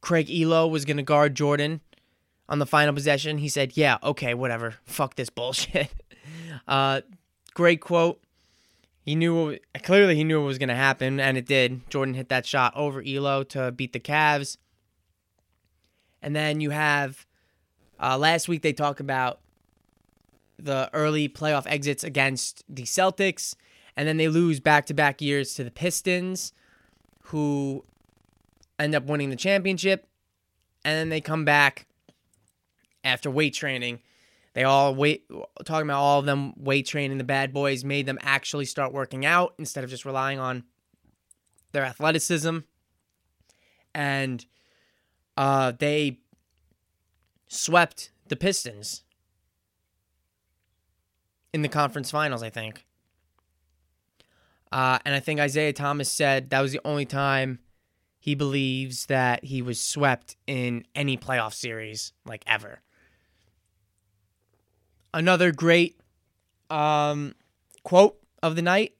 Craig 0.00 0.26
Ehlo 0.26 0.68
was 0.68 0.84
going 0.84 0.96
to 0.96 1.04
guard 1.04 1.36
Jordan 1.36 1.80
on 2.48 2.58
the 2.58 2.66
final 2.66 2.94
possession, 2.94 3.38
he 3.38 3.48
said, 3.48 3.76
"Yeah, 3.76 3.98
okay, 4.02 4.34
whatever. 4.34 4.74
Fuck 4.84 5.16
this 5.16 5.30
bullshit." 5.30 5.88
uh, 6.68 7.02
great 7.54 7.80
quote. 7.80 8.20
He 9.04 9.14
knew 9.14 9.58
clearly 9.82 10.14
he 10.14 10.24
knew 10.24 10.40
what 10.40 10.46
was 10.46 10.58
going 10.58 10.68
to 10.68 10.74
happen, 10.74 11.18
and 11.18 11.36
it 11.36 11.46
did. 11.46 11.88
Jordan 11.90 12.14
hit 12.14 12.28
that 12.28 12.46
shot 12.46 12.72
over 12.76 13.02
Ehlo 13.02 13.48
to 13.50 13.72
beat 13.72 13.92
the 13.92 14.00
Cavs, 14.00 14.56
and 16.20 16.36
then 16.36 16.60
you 16.60 16.70
have 16.70 17.26
uh, 18.00 18.16
last 18.16 18.48
week 18.48 18.62
they 18.62 18.72
talk 18.72 19.00
about 19.00 19.40
the 20.58 20.88
early 20.92 21.28
playoff 21.28 21.64
exits 21.66 22.04
against 22.04 22.64
the 22.68 22.84
Celtics, 22.84 23.54
and 23.96 24.06
then 24.06 24.16
they 24.16 24.28
lose 24.28 24.60
back 24.60 24.86
to 24.86 24.94
back 24.94 25.20
years 25.20 25.54
to 25.54 25.64
the 25.64 25.70
Pistons, 25.70 26.52
who 27.24 27.84
end 28.78 28.94
up 28.94 29.04
winning 29.04 29.30
the 29.30 29.36
championship, 29.36 30.06
and 30.84 30.96
then 30.96 31.08
they 31.08 31.20
come 31.20 31.44
back 31.44 31.86
after 33.04 33.30
weight 33.30 33.54
training. 33.54 34.00
They 34.54 34.64
all 34.64 34.94
wait 34.94 35.26
talking 35.64 35.86
about 35.86 36.00
all 36.00 36.20
of 36.20 36.26
them 36.26 36.52
weight 36.56 36.86
training. 36.86 37.18
The 37.18 37.24
bad 37.24 37.52
boys 37.52 37.84
made 37.84 38.06
them 38.06 38.18
actually 38.20 38.66
start 38.66 38.92
working 38.92 39.24
out 39.24 39.54
instead 39.58 39.82
of 39.82 39.90
just 39.90 40.04
relying 40.04 40.38
on 40.38 40.64
their 41.72 41.84
athleticism. 41.84 42.58
And 43.94 44.44
uh, 45.36 45.72
they 45.78 46.18
swept 47.48 48.12
the 48.28 48.36
Pistons 48.36 49.04
in 51.52 51.62
the 51.62 51.68
conference 51.68 52.10
finals, 52.10 52.42
I 52.42 52.50
think. 52.50 52.84
Uh, 54.70 54.98
and 55.04 55.14
I 55.14 55.20
think 55.20 55.40
Isiah 55.40 55.72
Thomas 55.72 56.10
said 56.10 56.50
that 56.50 56.60
was 56.60 56.72
the 56.72 56.80
only 56.84 57.04
time 57.04 57.58
he 58.18 58.34
believes 58.34 59.06
that 59.06 59.44
he 59.44 59.60
was 59.60 59.80
swept 59.80 60.36
in 60.46 60.86
any 60.94 61.16
playoff 61.16 61.52
series, 61.52 62.12
like 62.24 62.42
ever 62.46 62.80
another 65.14 65.52
great 65.52 66.00
um, 66.70 67.34
quote 67.82 68.18
of 68.42 68.56
the 68.56 68.62
night 68.62 68.94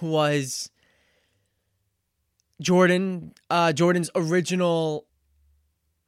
was 0.00 0.70
Jordan 2.60 3.32
uh, 3.50 3.72
Jordan's 3.72 4.10
original 4.14 5.06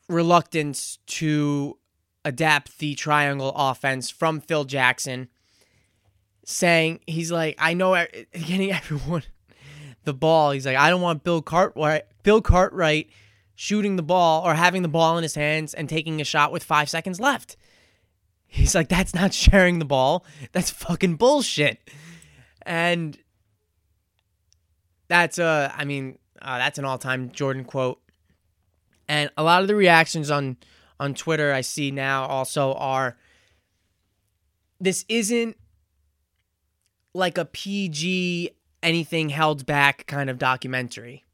reluctance 0.09 0.99
to 1.07 1.79
adapt 2.25 2.79
the 2.79 2.95
triangle 2.95 3.53
offense 3.55 4.11
from 4.11 4.41
Phil 4.41 4.65
Jackson, 4.65 5.29
saying 6.45 7.01
he's 7.07 7.31
like, 7.31 7.55
I 7.59 7.75
know 7.75 7.95
getting 8.33 8.73
everyone 8.73 9.23
the 10.05 10.15
ball. 10.15 10.51
He's 10.53 10.67
like, 10.67 10.77
I 10.77 10.91
don't 10.91 11.03
want 11.03 11.25
Bill 11.25 11.43
Cartwright 11.43 12.05
Bill 12.23 12.43
Cartwright 12.43 13.09
shooting 13.55 13.97
the 13.97 14.03
ball 14.03 14.47
or 14.47 14.55
having 14.55 14.83
the 14.83 14.89
ball 14.89 15.17
in 15.19 15.23
his 15.23 15.35
hands 15.35 15.75
and 15.75 15.89
taking 15.89 16.21
a 16.21 16.25
shot 16.25 16.51
with 16.51 16.65
five 16.65 16.89
seconds 16.89 17.21
left. 17.21 17.57
He's 18.53 18.75
like, 18.75 18.89
that's 18.89 19.15
not 19.15 19.33
sharing 19.33 19.79
the 19.79 19.85
ball. 19.85 20.25
That's 20.51 20.71
fucking 20.71 21.17
bullshit. 21.17 21.79
And 22.63 23.17
that's 25.07 25.39
a, 25.39 25.73
I 25.77 25.85
mean, 25.85 26.19
uh, 26.43 26.59
that's 26.59 26.77
an 26.77 26.85
all-time 26.85 27.31
Jordan 27.31 27.65
quote. 27.65 28.01
And 29.09 29.31
a 29.37 29.45
lot 29.45 29.63
of 29.63 29.69
the 29.69 29.75
reactions 29.75 30.31
on 30.31 30.57
on 30.99 31.15
Twitter 31.15 31.53
I 31.53 31.63
see 31.63 31.91
now 31.91 32.27
also 32.27 32.75
are 32.75 33.17
this 34.79 35.05
isn't 35.09 35.57
like 37.15 37.39
a 37.39 37.45
PG 37.45 38.51
anything 38.83 39.31
held 39.31 39.65
back 39.65 40.07
kind 40.07 40.29
of 40.29 40.39
documentary. 40.39 41.25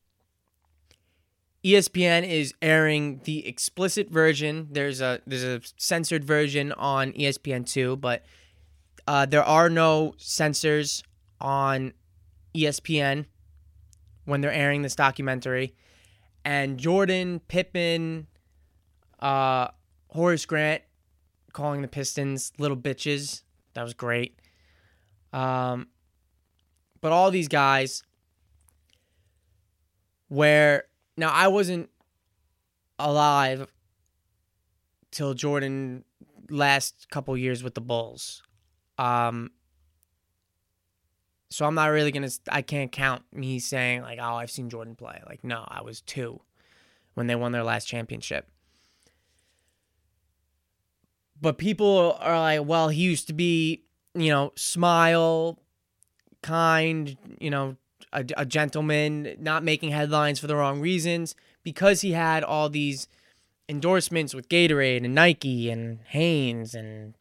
ESPN 1.67 2.25
is 2.29 2.55
airing 2.63 3.21
the 3.25 3.45
explicit 3.49 4.09
version. 4.09 4.69
There's 4.71 5.01
a 5.01 5.21
there's 5.27 5.43
a 5.43 5.61
censored 5.77 6.25
version 6.25 6.71
on 6.71 7.13
ESPN2, 7.15 8.01
but 8.01 8.25
uh, 9.09 9.27
there 9.27 9.43
are 9.43 9.69
no 9.69 10.15
censors 10.17 11.03
on 11.41 11.93
ESPN 12.55 13.27
when 14.27 14.43
they're 14.43 14.53
airing 14.53 14.83
this 14.83 14.95
documentary. 14.95 15.75
And 16.45 16.79
Jordan, 16.79 17.41
Pippen, 17.49 18.29
uh, 19.19 19.67
Horace 20.11 20.47
Grant, 20.47 20.83
calling 21.53 21.83
the 21.83 21.89
Pistons 21.89 22.53
little 22.59 22.77
bitches. 22.77 23.43
That 23.75 23.83
was 23.83 23.93
great. 23.93 24.39
Um, 25.33 25.89
but 27.01 27.11
all 27.11 27.33
these 27.33 27.49
guys, 27.49 28.05
where 30.29 30.85
now 31.17 31.31
I 31.33 31.49
wasn't 31.49 31.91
alive 32.99 33.67
till 35.11 35.35
Jordan 35.35 36.05
last 36.51 37.09
couple 37.11 37.37
years 37.37 37.63
with 37.63 37.75
the 37.75 37.81
Bulls. 37.81 38.43
Um, 38.99 39.51
so 41.51 41.65
I'm 41.65 41.75
not 41.75 41.87
really 41.87 42.11
gonna. 42.11 42.31
I 42.51 42.63
can't 42.63 42.91
count 42.93 43.23
me 43.33 43.59
saying 43.59 44.03
like, 44.03 44.19
"Oh, 44.21 44.35
I've 44.35 44.51
seen 44.51 44.69
Jordan 44.69 44.95
play." 44.95 45.23
Like, 45.27 45.45
no, 45.45 45.65
I 45.67 45.83
was 45.83 46.01
two 46.01 46.41
when 47.15 47.27
they 47.27 47.35
won 47.35 47.53
their 47.53 47.65
last 47.65 47.87
championship. 47.87 48.49
But 51.41 51.59
people 51.59 52.17
are 52.21 52.39
like, 52.39 52.67
"Well, 52.67 52.89
he 52.89 53.03
used 53.03 53.27
to 53.29 53.33
be, 53.33 53.85
you 54.15 54.31
know, 54.31 54.53
smile, 54.57 55.63
kind, 56.43 57.17
you 57.41 57.51
know, 57.51 57.77
a, 58.13 58.25
a 58.37 58.47
gentleman, 58.47 59.37
not 59.39 59.63
making 59.63 59.91
headlines 59.91 60.39
for 60.39 60.47
the 60.47 60.57
wrong 60.57 60.81
reasons 60.81 61.35
because 61.63 62.01
he 62.01 62.13
had 62.13 62.45
all 62.45 62.69
these 62.69 63.09
endorsements 63.69 64.35
with 64.35 64.49
Gatorade 64.49 65.05
and 65.05 65.15
Nike 65.15 65.71
and 65.71 65.99
Hanes 66.07 66.75
and 66.75 67.15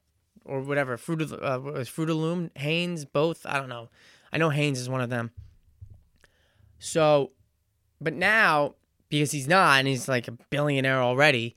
or 0.43 0.61
whatever 0.61 0.97
Fruit 0.97 1.21
of 1.21 1.33
uh, 1.33 1.59
was 1.61 1.89
Fruit 1.89 2.09
of 2.09 2.17
Loom? 2.17 2.51
Hanes? 2.55 3.05
Both? 3.05 3.45
I 3.45 3.57
don't 3.57 3.69
know. 3.69 3.89
I 4.31 4.37
know 4.37 4.49
Hanes 4.49 4.79
is 4.79 4.89
one 4.89 5.01
of 5.01 5.09
them. 5.09 5.31
So 6.77 7.31
but 7.99 8.13
now 8.13 8.75
because 9.09 9.31
he's 9.31 9.47
not 9.47 9.79
and 9.79 9.87
he's 9.87 10.07
like 10.07 10.27
a 10.27 10.37
billionaire 10.49 11.01
already 11.01 11.55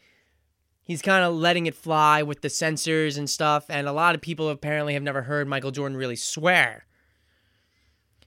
he's 0.85 1.03
kind 1.03 1.25
of 1.25 1.35
letting 1.35 1.67
it 1.67 1.75
fly 1.75 2.23
with 2.23 2.41
the 2.41 2.49
censors 2.49 3.17
and 3.17 3.29
stuff 3.29 3.67
and 3.69 3.87
a 3.87 3.93
lot 3.93 4.15
of 4.15 4.21
people 4.21 4.49
apparently 4.49 4.95
have 4.95 5.03
never 5.03 5.23
heard 5.23 5.49
Michael 5.49 5.71
Jordan 5.71 5.97
really 5.97 6.17
swear 6.17 6.87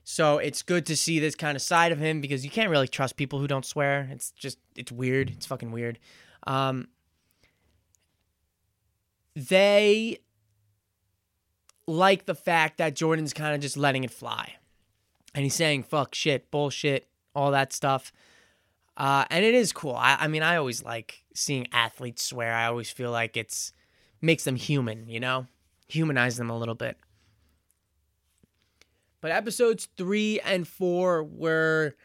so 0.04 0.38
it's 0.38 0.62
good 0.62 0.86
to 0.86 0.96
see 0.96 1.20
this 1.20 1.36
kind 1.36 1.56
of 1.56 1.62
side 1.62 1.92
of 1.92 2.00
him 2.00 2.22
because 2.22 2.44
you 2.44 2.52
can't 2.52 2.70
really 2.70 2.88
trust 2.88 3.16
people 3.16 3.40
who 3.40 3.48
don't 3.48 3.66
swear 3.66 4.08
it's 4.12 4.32
just 4.32 4.58
it's 4.76 4.92
weird 4.92 5.30
it's 5.30 5.46
fucking 5.46 5.72
weird 5.72 6.00
um, 6.48 6.88
they 9.36 10.20
like 11.88 12.26
the 12.26 12.36
fact 12.36 12.78
that 12.78 12.96
Jordan's 12.96 13.34
kind 13.34 13.56
of 13.56 13.62
just 13.62 13.78
letting 13.78 14.04
it 14.04 14.12
fly. 14.12 14.56
And 15.34 15.44
he's 15.44 15.56
saying 15.56 15.84
fuck, 15.84 16.16
shit, 16.16 16.52
bullshit, 16.52 17.08
all 17.36 17.52
that 17.52 17.74
stuff. 17.74 18.12
Uh, 18.98 19.26
and 19.30 19.46
it 19.46 19.54
is 19.54 19.72
cool. 19.72 19.96
I, 19.96 20.18
I 20.20 20.28
mean, 20.28 20.44
I 20.44 20.58
always 20.58 20.84
like 20.84 21.24
seeing 21.34 21.68
athletes 21.72 22.24
swear. 22.24 22.54
I 22.54 22.66
always 22.66 22.90
feel 22.90 23.12
like 23.12 23.38
it's 23.38 23.72
makes 24.22 24.44
them 24.44 24.56
human, 24.56 25.08
you 25.08 25.20
know? 25.20 25.48
Humanize 25.88 26.38
them 26.38 26.50
a 26.50 26.58
little 26.58 26.76
bit. 26.76 26.98
But 29.22 29.32
episodes 29.32 29.88
three 29.98 30.40
and 30.42 30.68
four 30.68 31.24
were 31.24 31.96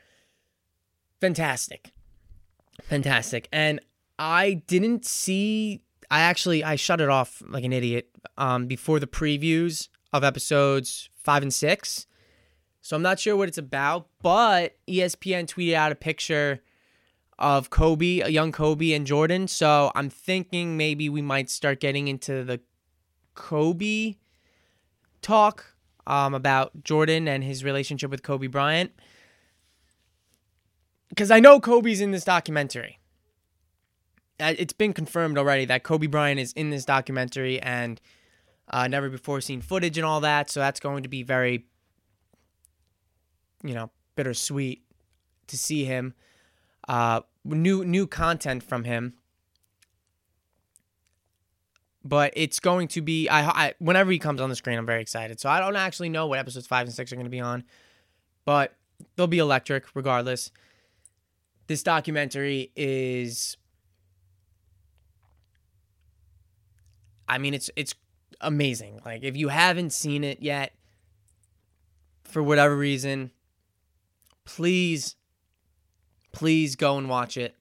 fantastic. 1.20 1.92
Fantastic. 2.84 3.48
And 3.52 3.80
I 4.18 4.62
didn't 4.66 5.06
see. 5.06 5.82
I 6.10 6.20
actually 6.20 6.62
I 6.62 6.76
shut 6.76 7.00
it 7.00 7.08
off 7.08 7.42
like 7.48 7.64
an 7.64 7.72
idiot 7.72 8.10
um, 8.36 8.66
before 8.66 9.00
the 9.00 9.06
previews 9.06 9.88
of 10.12 10.22
episodes 10.22 11.08
five 11.16 11.42
and 11.42 11.52
six. 11.52 12.06
So 12.80 12.94
I'm 12.94 13.02
not 13.02 13.18
sure 13.18 13.36
what 13.36 13.48
it's 13.48 13.58
about, 13.58 14.06
but 14.22 14.76
ESPN 14.86 15.46
tweeted 15.46 15.74
out 15.74 15.90
a 15.90 15.96
picture 15.96 16.60
of 17.38 17.68
Kobe, 17.68 18.20
a 18.20 18.28
young 18.28 18.52
Kobe 18.52 18.92
and 18.92 19.06
Jordan. 19.06 19.48
So 19.48 19.90
I'm 19.94 20.08
thinking 20.08 20.76
maybe 20.76 21.08
we 21.08 21.20
might 21.20 21.50
start 21.50 21.80
getting 21.80 22.06
into 22.08 22.44
the 22.44 22.60
Kobe 23.34 24.14
talk 25.20 25.75
um, 26.06 26.34
about 26.34 26.84
Jordan 26.84 27.28
and 27.28 27.42
his 27.42 27.64
relationship 27.64 28.10
with 28.10 28.22
Kobe 28.22 28.46
Bryant. 28.46 28.92
Because 31.08 31.30
I 31.30 31.40
know 31.40 31.60
Kobe's 31.60 32.00
in 32.00 32.10
this 32.10 32.24
documentary. 32.24 32.98
Uh, 34.38 34.54
it's 34.58 34.72
been 34.72 34.92
confirmed 34.92 35.38
already 35.38 35.64
that 35.64 35.82
Kobe 35.82 36.06
Bryant 36.06 36.38
is 36.38 36.52
in 36.52 36.70
this 36.70 36.84
documentary 36.84 37.60
and 37.60 38.00
uh, 38.68 38.86
never 38.88 39.08
before 39.08 39.40
seen 39.40 39.60
footage 39.60 39.96
and 39.96 40.04
all 40.04 40.20
that. 40.20 40.50
So 40.50 40.60
that's 40.60 40.80
going 40.80 41.02
to 41.04 41.08
be 41.08 41.22
very, 41.22 41.66
you 43.64 43.74
know, 43.74 43.90
bittersweet 44.14 44.82
to 45.46 45.56
see 45.56 45.84
him. 45.84 46.14
Uh, 46.88 47.20
new 47.44 47.84
new 47.84 48.06
content 48.06 48.62
from 48.62 48.84
him. 48.84 49.14
But 52.06 52.32
it's 52.36 52.60
going 52.60 52.88
to 52.88 53.02
be 53.02 53.28
I, 53.28 53.48
I 53.48 53.74
whenever 53.78 54.12
he 54.12 54.18
comes 54.18 54.40
on 54.40 54.48
the 54.48 54.56
screen, 54.56 54.78
I'm 54.78 54.86
very 54.86 55.02
excited. 55.02 55.40
So 55.40 55.48
I 55.48 55.58
don't 55.58 55.74
actually 55.74 56.08
know 56.08 56.26
what 56.28 56.38
episodes 56.38 56.66
five 56.66 56.86
and 56.86 56.94
six 56.94 57.12
are 57.12 57.16
going 57.16 57.26
to 57.26 57.30
be 57.30 57.40
on, 57.40 57.64
but 58.44 58.74
they'll 59.16 59.26
be 59.26 59.38
electric 59.38 59.86
regardless. 59.94 60.50
This 61.66 61.82
documentary 61.82 62.70
is 62.76 63.56
I 67.28 67.38
mean, 67.38 67.54
it's 67.54 67.70
it's 67.76 67.94
amazing. 68.40 69.00
Like 69.04 69.24
if 69.24 69.36
you 69.36 69.48
haven't 69.48 69.90
seen 69.90 70.22
it 70.22 70.40
yet, 70.40 70.72
for 72.24 72.42
whatever 72.42 72.76
reason, 72.76 73.30
please, 74.44 75.16
please 76.32 76.76
go 76.76 76.98
and 76.98 77.08
watch 77.08 77.36
it. 77.36 77.56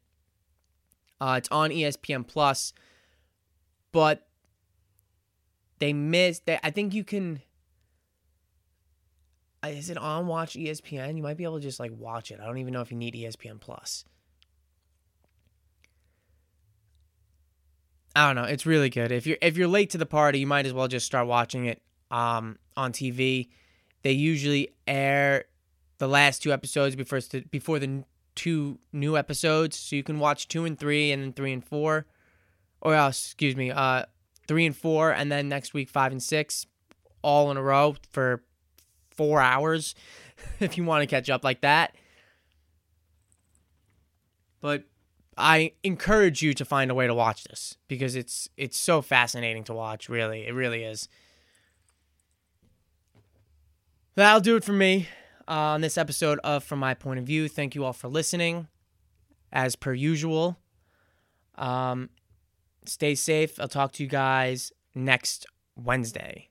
Uh, 1.19 1.35
it's 1.37 1.49
on 1.49 1.69
ESPN 1.69 2.27
Plus, 2.27 2.73
but 3.91 4.27
they 5.79 5.93
missed. 5.93 6.43
I 6.49 6.69
think 6.71 6.93
you 6.93 7.03
can. 7.03 7.41
Uh, 9.63 9.69
is 9.69 9.89
it 9.89 9.97
on 9.97 10.27
Watch 10.27 10.53
ESPN? 10.53 11.17
You 11.17 11.23
might 11.23 11.37
be 11.37 11.43
able 11.43 11.57
to 11.57 11.63
just 11.63 11.79
like 11.79 11.91
watch 11.97 12.31
it. 12.31 12.39
I 12.39 12.45
don't 12.45 12.57
even 12.57 12.73
know 12.73 12.81
if 12.81 12.91
you 12.91 12.97
need 12.97 13.13
ESPN 13.13 13.59
Plus. 13.59 14.05
I 18.15 18.27
don't 18.27 18.35
know. 18.35 18.49
It's 18.49 18.65
really 18.65 18.89
good. 18.89 19.11
If 19.11 19.27
you're 19.27 19.37
if 19.41 19.57
you're 19.57 19.67
late 19.67 19.89
to 19.91 19.97
the 19.97 20.05
party, 20.05 20.39
you 20.39 20.47
might 20.47 20.65
as 20.65 20.73
well 20.73 20.87
just 20.87 21.05
start 21.05 21.27
watching 21.27 21.65
it 21.65 21.81
um, 22.09 22.57
on 22.77 22.93
TV. 22.93 23.49
They 24.03 24.13
usually 24.13 24.69
air 24.87 25.45
the 25.97 26.07
last 26.07 26.41
two 26.41 26.53
episodes 26.53 26.95
before 26.95 27.19
before 27.51 27.79
the 27.79 28.05
two 28.35 28.79
new 28.93 29.17
episodes, 29.17 29.77
so 29.77 29.95
you 29.95 30.03
can 30.03 30.19
watch 30.19 30.47
two 30.47 30.63
and 30.63 30.79
three, 30.79 31.11
and 31.11 31.21
then 31.21 31.33
three 31.33 31.51
and 31.51 31.65
four, 31.65 32.05
or 32.81 32.95
uh, 32.95 33.09
excuse 33.09 33.55
me, 33.55 33.71
uh, 33.71 34.05
three 34.47 34.65
and 34.65 34.75
four, 34.75 35.11
and 35.11 35.31
then 35.31 35.49
next 35.49 35.73
week 35.73 35.89
five 35.89 36.11
and 36.11 36.21
six, 36.21 36.65
all 37.21 37.51
in 37.51 37.57
a 37.57 37.63
row 37.63 37.95
for 38.11 38.43
four 39.09 39.41
hours, 39.41 39.95
if 40.59 40.77
you 40.77 40.83
want 40.83 41.01
to 41.01 41.07
catch 41.07 41.29
up 41.29 41.43
like 41.43 41.61
that. 41.61 41.95
But 44.61 44.83
I 45.37 45.73
encourage 45.83 46.41
you 46.41 46.53
to 46.53 46.65
find 46.65 46.89
a 46.89 46.95
way 46.95 47.07
to 47.07 47.13
watch 47.13 47.43
this 47.43 47.77
because 47.87 48.15
it's 48.15 48.49
it's 48.57 48.77
so 48.77 49.01
fascinating 49.01 49.63
to 49.65 49.73
watch. 49.73 50.09
Really, 50.09 50.47
it 50.47 50.53
really 50.53 50.83
is. 50.83 51.07
That'll 54.15 54.41
do 54.41 54.55
it 54.55 54.63
for 54.63 54.71
me 54.71 55.09
uh, 55.47 55.51
on 55.51 55.81
this 55.81 55.97
episode 55.97 56.39
of 56.43 56.63
From 56.63 56.79
My 56.79 56.93
Point 56.93 57.19
of 57.19 57.25
View. 57.25 57.49
Thank 57.49 57.75
you 57.75 57.83
all 57.83 57.91
for 57.91 58.07
listening, 58.07 58.67
as 59.51 59.75
per 59.75 59.93
usual. 59.93 60.57
Um, 61.55 62.09
stay 62.89 63.15
safe. 63.15 63.59
I'll 63.59 63.67
talk 63.67 63.91
to 63.93 64.03
you 64.03 64.09
guys 64.09 64.71
next 64.93 65.45
Wednesday. 65.75 66.49